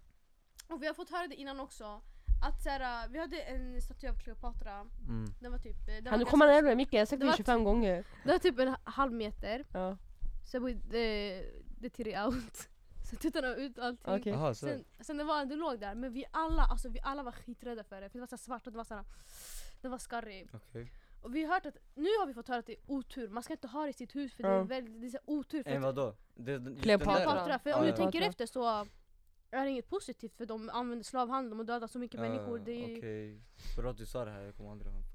[0.69, 2.03] och vi har fått höra det innan också.
[2.43, 4.81] Att såhär, vi hade en staty av Kleopatra.
[5.09, 5.25] Mm.
[5.41, 6.63] Den var typ, den var Han, nu ganska kommer han stor.
[6.63, 8.05] närmare micken, jag har sagt Det det var 25 gånger.
[8.25, 9.65] Det var typ en halv meter.
[9.73, 9.97] Ja,
[10.47, 11.43] Så jag bara, det,
[11.81, 12.69] det tirrade out.
[13.11, 14.15] Så tittade jag ut allting.
[14.15, 14.33] okej.
[14.33, 14.67] Jaha, så.
[14.67, 17.85] Sen, sen det, var, det låg där, men vi alla, alltså, vi alla var skiträdda
[17.85, 18.09] för det.
[18.09, 19.05] För det var så här svart och det var såhär,
[19.81, 20.49] det var skarrig.
[20.55, 20.93] Okej.
[21.23, 23.43] Och vi har hört att, nu har vi fått höra att det är otur, man
[23.43, 24.61] ska inte ha det i sitt hus för det Ja.
[24.61, 25.63] är väldigt, det är så här otur.
[25.63, 26.15] För En att- vadå?
[26.35, 27.13] Det, just Kleopatra.
[27.15, 27.33] den där?
[27.33, 27.97] Kleopatra, för Ja, om du ja.
[27.97, 28.87] tänker efter så
[29.51, 32.59] är det inget positivt för de använder slavhandel, de dödar så mycket människor.
[32.61, 33.41] Ah, Det är, Okej.
[33.77, 35.10] Bra att du sa det här, jag kommer aldrig Kleopatra.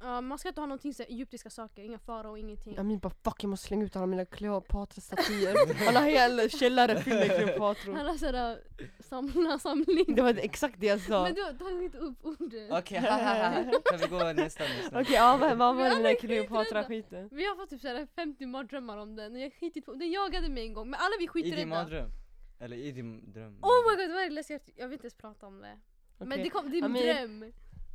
[0.00, 2.78] Ja, man ska inte ha någonting så här, egyptiska saker, inga farao, ingenting.
[2.78, 5.74] Amin bara fuck jag måste slänga ut alla mina Kleopatra-statyer.
[5.84, 7.94] Han har hela källare fylld med Kleopatror.
[7.94, 8.58] Han har sådär
[9.00, 10.14] samla, samling.
[10.14, 11.22] Det var exakt det jag sa.
[11.22, 12.70] Men du tar inte upp ordet.
[12.72, 13.64] Okej, hahaha.
[13.84, 15.00] Kan vi gå nästa nästa?
[15.00, 17.28] Okej, ja, vad, var det alla den Kleopatra-skiten?
[17.32, 20.48] Vi har fått typ såhär 50 mardrömmar om den och jag skitit på Den jagade
[20.48, 21.66] mig en gång men alla vi I din skiträdda.
[21.66, 22.10] mardröm?
[22.60, 23.58] Eller i din dröm?
[23.62, 24.70] Oh my god vad är det läskigt?
[24.76, 25.78] Jag vill inte ens prata om det.
[26.18, 26.42] Men Okej.
[26.44, 27.52] det, kom, det är min Amir, dröm.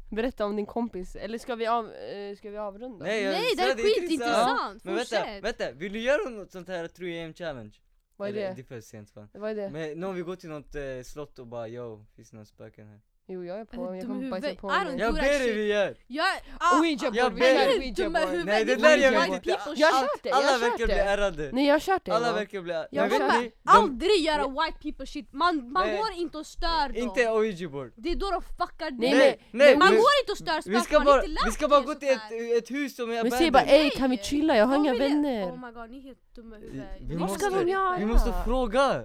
[0.10, 3.06] Berätta om din kompis, eller ska vi, av, eh, ska vi avrunda?
[3.06, 4.84] Nej, jag- Nej det så är det är skitintressant!
[4.84, 5.44] Men vänta, Fortsätt!
[5.44, 7.74] vänta, vill du göra något sånt här 3am challenge?
[8.18, 8.54] Vad är Eller, det?
[8.56, 9.30] Det är för sent fan.
[9.34, 9.70] Vad är det?
[9.70, 12.46] Men nu om vi går till något eh, slott och bara yo, finns det några
[12.46, 13.02] spöken här?
[13.28, 14.98] Jo jag är på, jag kommer bajsa på mig.
[14.98, 15.98] Jag ber dig vi gör!
[16.08, 16.26] Jag,
[16.60, 17.78] ah, Ouija Jag board, vi ber kör dig.
[17.78, 18.46] Ouija board.
[18.46, 19.50] Nej, det där white vet inte.
[19.76, 21.50] Jag har kört det, jag Alla har kört verkar bli ärrade.
[21.54, 25.06] Nej jag har kört det Alla verkar bli Jag Jag kommer aldrig göra white people
[25.06, 26.98] shit, man, går inte och stör dem.
[26.98, 27.94] inte Ouija board.
[27.96, 29.48] Det är då de fuckar Nej, dig.
[29.52, 31.54] Nej, Man går inte och stör vi spöken, ska man bara, har inte vi lärt
[31.54, 33.86] ska bara gå till ett, ett hus som är Men säg bara abandoned.
[33.86, 35.46] ey kan vi chilla, jag har inga vänner.
[35.46, 37.20] Oh my god, ni är helt dumma i Vi huvudet.
[37.20, 37.98] Vad ska de göra?
[37.98, 39.04] Vi måste fråga!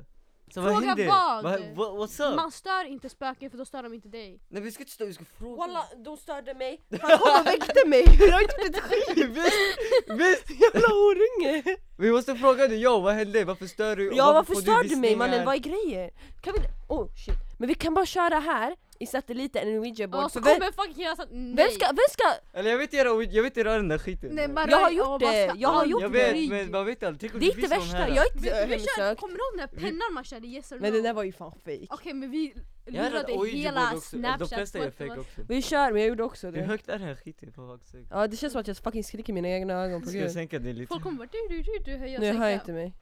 [0.55, 1.07] Så vad Fråga händer?
[1.07, 1.42] vad?
[1.42, 2.36] Va, va, what's up?
[2.36, 4.40] Man stör inte spöken för då stör de inte dig.
[4.48, 5.57] Nej vi ska inte stå, vi ska fråga.
[5.57, 6.80] Walla, de störde mig.
[7.01, 8.05] Han kom och väckte mig.
[8.18, 9.28] Jag har inte blivit skit.
[9.36, 9.78] visst,
[10.09, 10.61] visst!
[10.61, 11.76] Jävla horunge.
[11.98, 13.44] Vi måste fråga dig, yo vad hände?
[13.44, 14.12] Varför stör du?
[14.14, 15.44] Ja varför stör du mig mannen?
[15.44, 16.11] Vad är grejen?
[16.40, 17.34] Kan vi Oh shit.
[17.59, 20.24] Men vi kan bara köra här i satelliten, en ouija board.
[20.24, 21.55] Och så kommer fucking hela såhär, nej.
[21.57, 22.59] vem ska, vem ska?
[22.59, 24.30] Eller jag vet göra, jag vet göra den där skiten.
[24.32, 26.32] Nej, bara, Jag har gjort det, jag har gjort jag det.
[26.32, 27.20] vet, men man vet aldrig.
[27.20, 28.16] Tänk om Det är det inte finns någon värsta, här.
[28.16, 29.20] jag är Vi, inte vi kör, hemsökt.
[29.20, 30.82] kommer du ihåg den där pennan man körde yes or no?
[30.82, 31.86] Men den där var ju fan fake.
[31.90, 34.16] Okej men vi Jag lurade hela board också.
[34.16, 35.40] De snapchat flesta är fake också.
[35.48, 36.62] Vi kör, men jag gjorde också Hur det.
[36.62, 38.07] högt är den här skiten på vaxhög?
[38.11, 40.24] Ja det känns som att jag fucking skriker i mina egna ögon på Ska jag
[40.26, 40.32] gud.
[40.34, 40.86] sänka det lite?
[40.88, 42.92] Folk kommer bara du du du du höja Nu hör jag inte mig.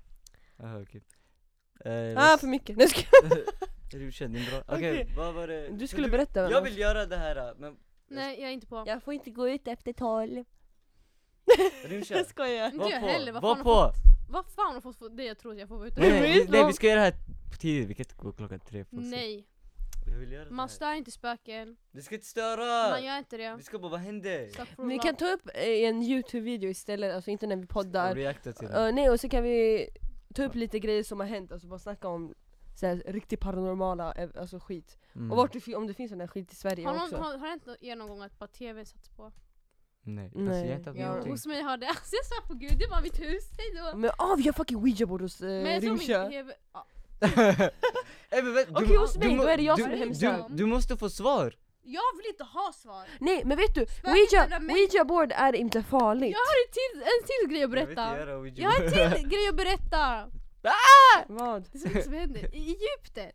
[0.56, 1.02] Jaha okej.
[1.84, 2.76] Eh, Ah vad- för mycket.
[2.76, 3.00] Nej, ska...
[3.00, 3.42] Är
[3.90, 4.10] du?
[4.10, 4.62] Din bra?
[4.66, 5.08] Okej, Okej.
[5.16, 5.68] vad var det?
[5.68, 6.50] Du skulle berätta.
[6.50, 7.76] Jag vill göra det här men
[8.08, 8.84] Nej jag är inte på.
[8.86, 10.44] Jag får inte gå ut efter tolv.
[11.84, 12.16] Rymdkär.
[12.16, 12.72] Jag skojar.
[12.72, 13.70] Inte jag på, heller, vad var fan på!
[13.70, 13.96] har fått,
[14.30, 16.46] vad fan har fått få det jag tror att jag får vara ute Nej, nej,
[16.48, 17.14] nej vi ska göra det här
[17.60, 19.16] tidigt, vi kan inte gå klockan tre folk säger.
[19.16, 19.46] Nej,
[20.12, 20.74] Jag vill göra det man här.
[20.74, 22.90] stör inte spöken, Det ska inte störa!
[22.90, 23.56] man gör inte det.
[23.56, 24.46] Vi ska bara, vad hände?
[24.50, 24.88] Astaghfirullah.
[24.88, 28.14] Vi kan ta upp eh, en youtube-video istället, alltså inte när vi Och poddar.
[28.14, 28.92] reacta till Uh, det.
[28.92, 29.88] nej och så kan vi
[30.34, 32.34] ta upp lite grejer som har hänt, alltså bara snacka om
[32.78, 34.98] såhär, riktigt paranormala, eh, alltså skit.
[35.14, 35.30] Mm.
[35.30, 37.16] Och vart det, om det finns sån här skit i Sverige Har, någon, också.
[37.16, 39.32] har, har det hänt er någon gång att bara tv satts på?
[40.02, 41.32] Nej, alltså Nej, jag har inte haft jag- Jo, någonting.
[41.32, 43.96] hos mig har det, alltså jag svär på gud, det var mitt hus, hejdå!
[43.98, 46.10] Men ah vi har fucking ouija board hos eh, Men jag min
[46.72, 46.86] ja.
[48.30, 50.02] Men vänta, Okej, du- hos mig, du då är det jag du- som är du,
[50.04, 50.44] hemsökt.
[50.50, 51.54] du måste få svar!
[51.82, 53.04] Jag vill inte ha svar!
[53.20, 56.30] Nej men vet du, ouija, board är inte farligt.
[56.36, 58.36] Jag har en till, en till grej att Jag berätta!
[58.38, 60.30] Ouija Jag har en till grej att berätta!
[61.28, 61.62] Vad?
[61.72, 62.54] Det är så mycket som händer.
[62.54, 63.30] I Egypten,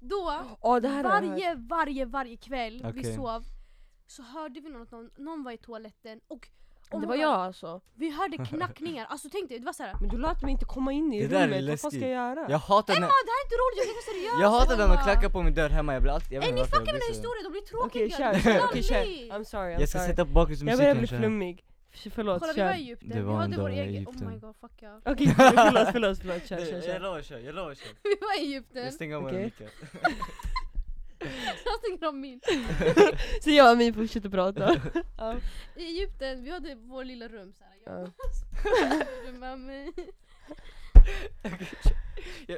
[0.00, 3.14] då, Ja det här har jag varje, varje, varje kväll vi Okej.
[3.16, 3.44] sov
[4.06, 6.48] så hörde vi någon, att någon, någon var i toaletten och
[6.90, 7.80] oh Det var jag alltså.
[7.94, 10.92] Vi hörde knackningar, alltså tänk dig, det var såhär Men du lät mig inte komma
[10.92, 11.90] in i Det där är rummet, vad fan läskigt.
[11.90, 12.46] ska jag göra?
[12.50, 14.42] Jag hatar Emma när, det här är inte roligt, jag ska vara seriös!
[14.42, 16.50] jag hatar när de knackar på min dörr hemma, jag blir alltid, jag vet Ey
[16.50, 18.42] inte ni varför jag fuckar med blir mina så historier, de blir Okej tråkiga!
[18.42, 19.04] kör, okej kör.
[19.38, 20.10] I'm sorry, I'm Jag ska sorry.
[20.10, 21.64] sätta på bakgrundsmusik Jag börjar bli kanske flummig.
[22.14, 22.74] Förlåt, Kolla vi var i.
[22.74, 25.00] Egypten, Det vi var en hade vår i egen, oh my god fuck ja.
[25.04, 27.00] Okej förlåt, förlåt, förlåt, kör, kör, Jag kör.
[27.00, 29.36] lovar kör, jag lovar kör Vi var i Egypten, Jag stänger av Okej.
[29.36, 29.44] okay.
[29.44, 29.68] micken
[31.64, 32.40] jag stänger av min.
[33.42, 34.80] Så jag och min fortsätter prata.
[35.18, 35.36] ja.
[35.76, 38.06] I Egypten, vi hade vår lilla rum såhär, jag Ja.
[39.26, 39.92] rum med mig.
[42.46, 42.56] Ja.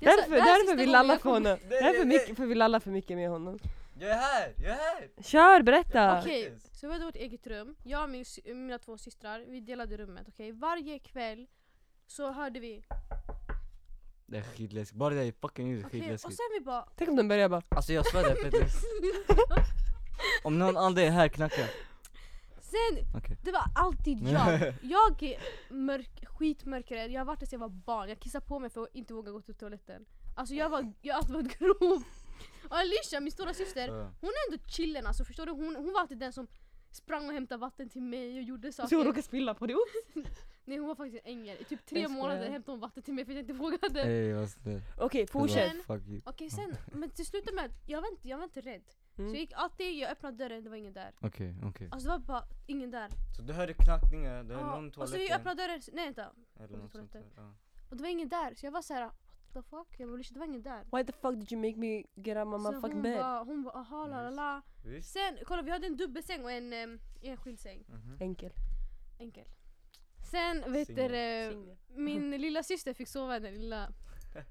[0.00, 1.50] Det är så- Därför, det här är därför sista vi gången lallar jag för kommer-
[1.50, 1.58] honom.
[1.70, 3.58] Nej, Därför nej, mycket, för vi lallar för mycket med honom.
[4.00, 5.22] Jag är här, jag är här!
[5.22, 6.20] Kör, berätta!
[6.20, 7.76] Okej, så vi hade vårt eget rum.
[7.84, 10.26] Jag och min, sy- mina två systrar, vi delade rummet.
[10.28, 11.46] Okej, varje kväll
[12.06, 12.84] så hörde vi
[14.26, 16.88] Det är skitläskigt, bara det är fucking ljud är Okej, och skitläskigt sen vi bara
[16.96, 18.84] Tänk om den börjar bara Alltså jag svär det är fett läskigt
[20.44, 21.66] Om någon ande är här, knacka
[22.60, 24.60] Sen, Okej det var alltid jag.
[24.82, 25.40] Jag är
[25.70, 28.08] mörk, skitmörkrädd, jag har varit det sedan jag var barn.
[28.08, 30.04] Jag kissar på mig för att inte våga gå till toaletten.
[30.36, 32.02] Alltså jag, var, jag har alltid varit grov.
[32.70, 34.12] Och Alicia, min stora syster, Ja.
[34.20, 35.52] hon är ändå chillen alltså förstår du?
[35.52, 36.46] Hon, hon var alltid den som
[36.90, 39.04] sprang och hämtade vatten till mig och gjorde Så hon saker.
[39.04, 39.74] råkar spilla på det.
[39.74, 39.92] Oops.
[40.64, 41.56] Nej hon var faktiskt en ängel.
[41.60, 42.22] I typ tre Jag skojar.
[42.22, 44.02] månader hämtade hon vatten till mig för att jag inte vågade.
[44.02, 45.72] Ey vad snäll Okej, fortsätt.
[45.74, 48.44] Men- Fuck you Okej sen, men till slut med att jag var inte, jag var
[48.44, 48.82] inte rädd.
[49.18, 49.30] Mm.
[49.30, 51.14] Så jag gick alltid, jag öppnade dörren, det var ingen där.
[51.20, 53.08] Okej, okej Alltså det var bara ingen där.
[53.36, 56.04] Så du hörde knackningar, det är Ja, någon och så jag toaletten öppnade dörren, nej
[56.04, 56.32] vänta.
[56.60, 57.54] Eller något sånt där, ja.
[57.90, 59.10] Och det var ingen där, så jag var såhär
[59.52, 59.88] the fuck?
[60.00, 60.84] Jag bara, det var ingen där.
[60.92, 63.18] Why the fuck did you make me get out my Så motherfucking hon bed?
[63.18, 64.62] bara, hon bara aha la la la.
[64.84, 65.12] Visst?
[65.12, 67.84] Sen, kolla vi hade en dubbelsäng och en um, enskild säng.
[67.88, 68.16] Mhm.
[68.20, 68.52] Enkel.
[69.18, 69.44] Enkel.
[70.30, 71.76] Sen vet du, Singel.
[71.88, 73.92] min lilla syster fick sova i den lilla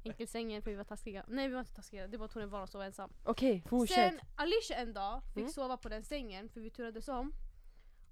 [0.06, 1.26] enkelsängen för vi var taskiga.
[1.28, 3.10] Nej vi var inte taskiga, det var att hon är van att sova ensam.
[3.24, 3.96] Okej, fortsätt.
[3.96, 5.50] Sen Alicia en dag fick Mm.
[5.50, 7.34] sova på den sängen för vi turades om.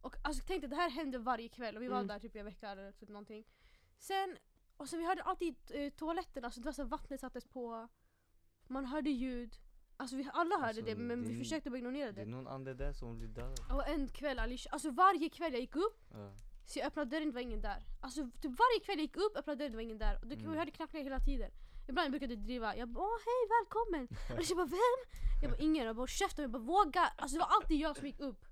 [0.02, 2.08] Och alltså tänk dig, det här hände varje kväll och vi var Mm.
[2.08, 3.46] där typ i en vecka eller typ någonting.
[4.00, 4.38] Sen,
[4.78, 7.88] och sen vi hörde alltid eh, toaletten, alltså det var så att vattnet sattes på.
[8.67, 9.55] Man hörde ljud.
[9.97, 12.26] Alltså vi alla hörde Alltså, det men det vi är- försökte bara ignorera Det är
[12.26, 12.32] det.
[12.32, 15.76] någon ande där som blir död Och en kväll Alicia, alltså varje kväll jag gick
[15.76, 16.34] upp ja.
[16.65, 17.84] så jag öppnade dörren, det var ingen där.
[18.01, 20.19] Alltså typ varje kväll jag gick upp, öppnade dörren, det var ingen där.
[20.21, 20.51] Och det, Mm.
[20.51, 21.51] jag hörde knackningar hela tiden.
[21.88, 24.07] Ibland brukade jag driva, jag bara åh hej välkommen!
[24.38, 24.99] Och jag bara vem?
[25.41, 27.01] Jag bara ingen, jag bara käften, jag bara våga!
[27.17, 28.45] Alltså det var alltid jag som gick upp.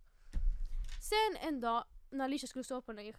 [1.09, 3.13] Sen en dag när Alicia skulle sova på den där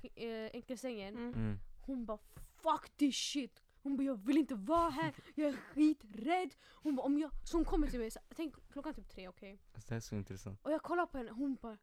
[0.44, 1.32] äh, enkelsängen, Mm.
[1.34, 1.58] Mm.
[1.86, 2.18] hon bara
[2.64, 3.62] fuck this shit!
[3.82, 6.54] Hon bara jag vill inte vara här, jag är skiträdd!
[6.82, 7.30] Hon bara om jag...
[7.44, 9.60] Så hon kommer till mig, så, tänk klockan typ tre okej?
[9.74, 11.76] Alltså, det här är så intressant Och jag kollar på henne, hon bara,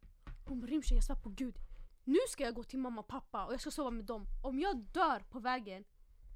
[0.48, 1.54] hon bara Rimsha jag svär på gud.
[2.04, 4.26] Nu ska jag gå till mamma och pappa och jag ska sova med dem.
[4.42, 5.84] Om jag dör på vägen,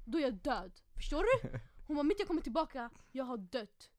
[0.05, 0.71] då är jag död.
[0.95, 1.59] Förstår du?
[1.87, 3.89] Hon bara mitt jag kommer tillbaka, jag har dött.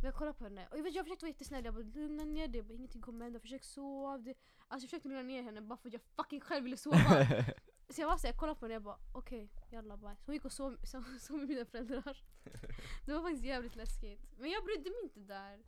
[0.00, 2.24] Och jag kollar på henne och jag, vet, jag försökte vara jättesnäll, jag bara lugna
[2.24, 4.18] ner dig, ingenting kommer hända, försök sova.
[4.18, 4.34] Det.
[4.68, 6.98] Alltså jag försökte lugna ner henne bara för att jag fucking själv ville sova.
[7.88, 10.08] Så jag var så jag kollade på henne och jag bara okej, jalla bye.
[10.08, 10.76] Så hon gick och sov,
[11.20, 12.22] sov med mina föräldrar.
[13.06, 14.20] Det var faktiskt jävligt läskigt.
[14.38, 15.58] Men jag brydde mig inte där.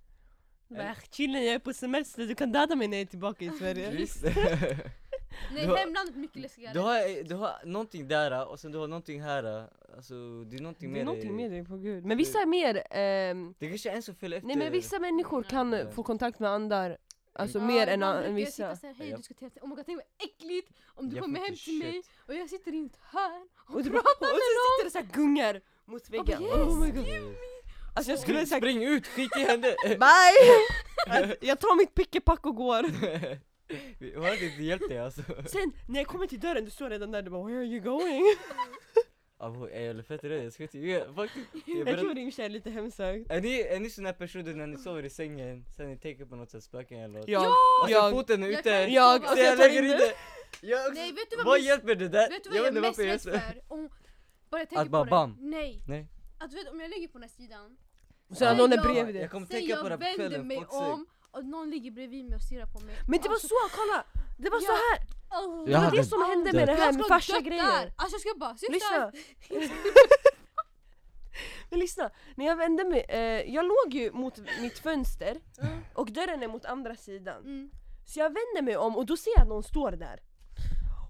[0.69, 3.51] Bara, chillen jag är på semester, du kan döda mig när jag är tillbaka i
[3.51, 3.91] Sverige.
[5.53, 6.73] Nej Du har- hemlandet är mycket läskigare.
[6.73, 10.14] du, har, du har någonting där och sen du har någonting här Alltså
[10.45, 12.05] det är någonting Det är med någonting dig med dig på gud.
[12.05, 14.99] Men vissa är mer, ehm, Det kanske är en som följer efter nej men vissa
[14.99, 15.91] människor kan Ja.
[15.91, 16.97] få kontakt med andar,
[17.39, 18.51] alltså Ja, mer än, än brukar jag vissa.
[18.53, 21.24] sitta såhär, hej du ska till oh my god tänk vad äckligt om du Jag
[21.24, 22.11] kommer hem till mig shit.
[22.28, 24.76] och jag sitter i ett hörn och, Och, du bara, pratar och med så någon.
[24.78, 26.43] sitter det såhär gungar mot väggen.
[26.43, 27.34] yes, oh my god.
[27.95, 29.74] Alltså jag skulle säga Spring ut, skit i henne!
[29.84, 31.37] bye!
[31.41, 32.82] jag tar mitt pickepack och går.
[33.99, 37.11] Vi har inte hjälpt dig alltså Sen när jag kommer till dörren, du står redan
[37.11, 38.22] där, du bara where are you going?
[39.41, 40.45] Är jag fett rädd?
[40.45, 43.30] Jag ska inte ljuga, faktiskt jag Jag tror Rimsha är lite hemsökt.
[43.30, 46.37] Är ni, är ni såna personer när ni sover i sängen, sen ni tänker på
[46.37, 47.28] något sätt spöken eller något?
[47.28, 49.82] Jag, Alltså jag, foten är Jag ute, jag, Så så och jag jag tar lägger
[49.82, 50.12] in det.
[50.61, 52.30] jag, Nej vet du vad, Vad hjälper det där?
[52.30, 53.41] vet du vad jag jag, är mest jag rädd för?
[53.68, 53.89] Om,
[54.51, 55.37] bara jag tänker Att bara på bam.
[55.41, 55.47] det.
[55.47, 55.82] Nej.
[55.89, 56.07] Nej.
[56.39, 57.76] Att du vet om jag ligger på den här sidan,
[58.34, 59.22] Så att någon är jag- bredvid dig.
[59.22, 61.07] Jag sen jag vänder mig om
[61.37, 62.95] och någon ligger bredvid mig och stirrar på mig.
[63.09, 64.05] Men det var Alltså, så, kolla!
[64.39, 64.78] Det var så Ja.
[64.91, 64.99] här!
[65.41, 67.62] oh, Det var det som hände med det här med farsa grejer.
[67.64, 67.93] där!
[67.97, 68.57] Alltså jag ska bara!
[68.68, 69.12] Lyssna!
[71.70, 75.78] Men lyssna, när jag vände mig, eh, jag låg ju mot mitt fönster Mm.
[75.95, 77.43] och dörren är mot andra sidan.
[77.45, 77.70] Mm.
[78.07, 80.20] Så jag vänder mig om och då ser jag att någon står där.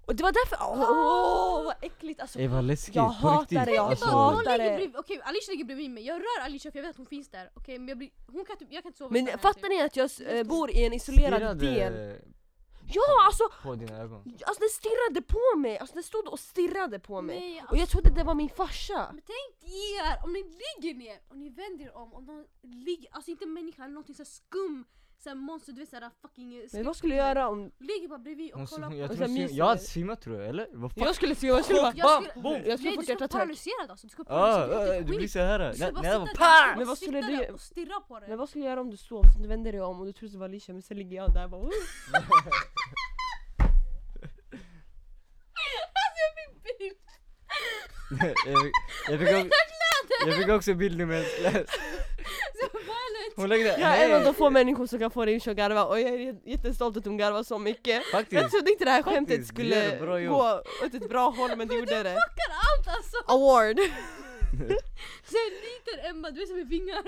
[0.07, 2.39] Och det var därför, åh oh, vad äckligt alltså.
[2.39, 3.65] Ey vad läskigt, Jag hatar riktigt.
[3.65, 4.91] det, jag alltså, hatar det.
[4.97, 7.51] okej Alicia ligger bredvid mig, jag rör Alicia för jag vet att hon finns där.
[7.55, 9.69] Okej men jag blir, hon kan typ, jag kan inte sova Men fattar typ.
[9.69, 12.19] ni att jag eh, bor i en isolerad stirrade del?
[12.93, 16.99] Ja alltså, på dina ögon alltså den stirrade på mig, alltså den stod och stirrade
[16.99, 17.39] på mig.
[17.39, 19.09] Nej, Och jag trodde det var min farsa.
[19.13, 23.09] Men tänk er, om ni ligger ner och ni vänder er om och någon ligger,
[23.11, 24.85] alltså inte människa eller någonting så skum,
[25.23, 28.19] så här monster, du vet såhär fucking Men vad skulle jag göra om Ligger bara
[28.19, 29.85] bredvid och kollar på jag, tror sen myser jag hade det.
[29.85, 30.67] simmat tror jag, eller?
[30.73, 31.03] Vad fan?
[31.05, 33.03] jag skulle se, jag skulle bara Jag skulle- bam, jag skulle Nej du ska vara
[33.05, 33.31] hjärtattack.
[33.31, 34.81] paralyserad alltså, du ska vara Ah, paralyserad.
[34.89, 37.37] ah, Det du blir såhär, Du när jag var där Men vad skulle sitta du-
[37.37, 38.27] där och stirra på det.
[38.27, 40.13] Men vad skulle jag göra om du sov, så du vänder dig om och du
[40.13, 41.61] tror det var Alicia men sen ligger jag där och bara.
[46.79, 46.95] Bild.
[48.47, 48.73] jag, fick,
[49.09, 49.57] jag, fick också,
[50.27, 51.25] jag fick också bild nu med
[53.39, 55.83] Hon lägger Jag är en av de få människor som kan få Rimsha att garva
[55.85, 57.87] och jag är jättestolt att hon garvar så mycket.
[57.95, 60.33] Jag Faktiskt, trodde inte det här skämtet Faktiskt, du skulle bra jobb.
[60.33, 62.03] gå åt ett bra håll men det gjorde det.
[62.03, 63.17] Fuckar allt alltså.
[63.27, 63.77] Award!
[65.29, 67.01] Så en liten Emma, du är som med vingar.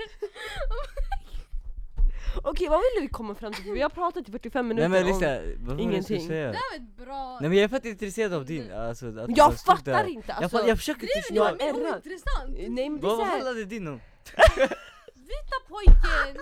[2.44, 3.72] Okej vad ville vi komma fram till?
[3.72, 5.20] Vi har pratat i 45 minuter Nej men om...
[5.20, 5.28] lyssna,
[5.58, 6.28] vad var det jag skulle ingenting.
[6.28, 6.46] säga?
[6.52, 7.38] Det här var ett bra...
[7.40, 10.28] Nej men jag är fett intresserad av din, alltså att du Jag stod fattar inte
[10.28, 10.58] Jag, alltså!
[10.58, 11.92] fa- jag försöker Det förstå, var jag- mer ärrad.
[11.94, 12.48] ointressant!
[12.58, 14.00] Nej men det är vad vad handlade din om?
[15.32, 16.36] Vita pojken!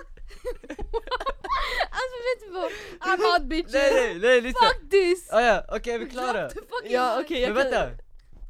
[1.97, 2.71] alltså vet du vad?
[3.09, 3.73] I'm out bitches!
[3.73, 4.67] Nej nej nej lyssna!
[4.67, 5.29] Fuck this!
[5.31, 6.49] Ah, ja, okej är vi klara?
[6.89, 7.71] Ja okej jag Men kan...
[7.71, 8.03] vänta!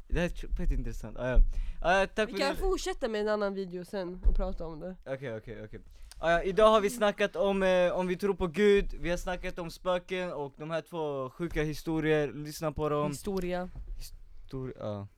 [0.08, 1.38] Det här är fett intressant, ah, ja.
[1.82, 4.66] Ah, ja, tack Vi för kan det fortsätta med en annan video sen och prata
[4.66, 4.96] om det.
[5.06, 5.80] Okej okej okej
[6.22, 9.16] Ah, ja, Idag har vi snackat om eh, om vi tror på gud, vi har
[9.16, 13.68] snackat om spöken och de här två sjuka historier, lyssna på dem Historia.
[13.98, 15.08] Histori- ja,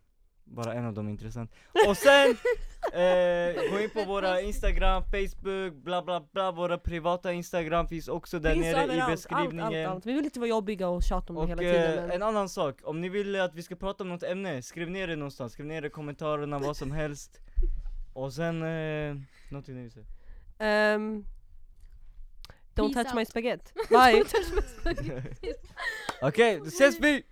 [0.44, 1.52] bara en av dem är intressant
[1.88, 2.36] Och sen,
[2.92, 8.38] eh, gå in på våra instagram, facebook, bla bla bla Våra privata instagram finns också
[8.38, 10.06] där Finns nere i överallt, beskrivningen Allt, allt, allt.
[10.06, 12.10] Vi vill inte vara jobbiga och tjata om det Och hela tiden eh, men...
[12.10, 15.06] en annan sak, om ni vill att vi ska prata om något ämne, skriv ner
[15.06, 17.40] det någonstans, skriv ner det i kommentarerna, vad som helst
[18.12, 19.16] Och sen, eh,
[19.50, 20.06] någonting ni vill säga
[20.62, 21.24] Ehm,
[22.74, 23.72] don't Peace touch my spaghetti.
[23.90, 24.24] Bye!
[26.22, 27.22] Okej, då ses vi!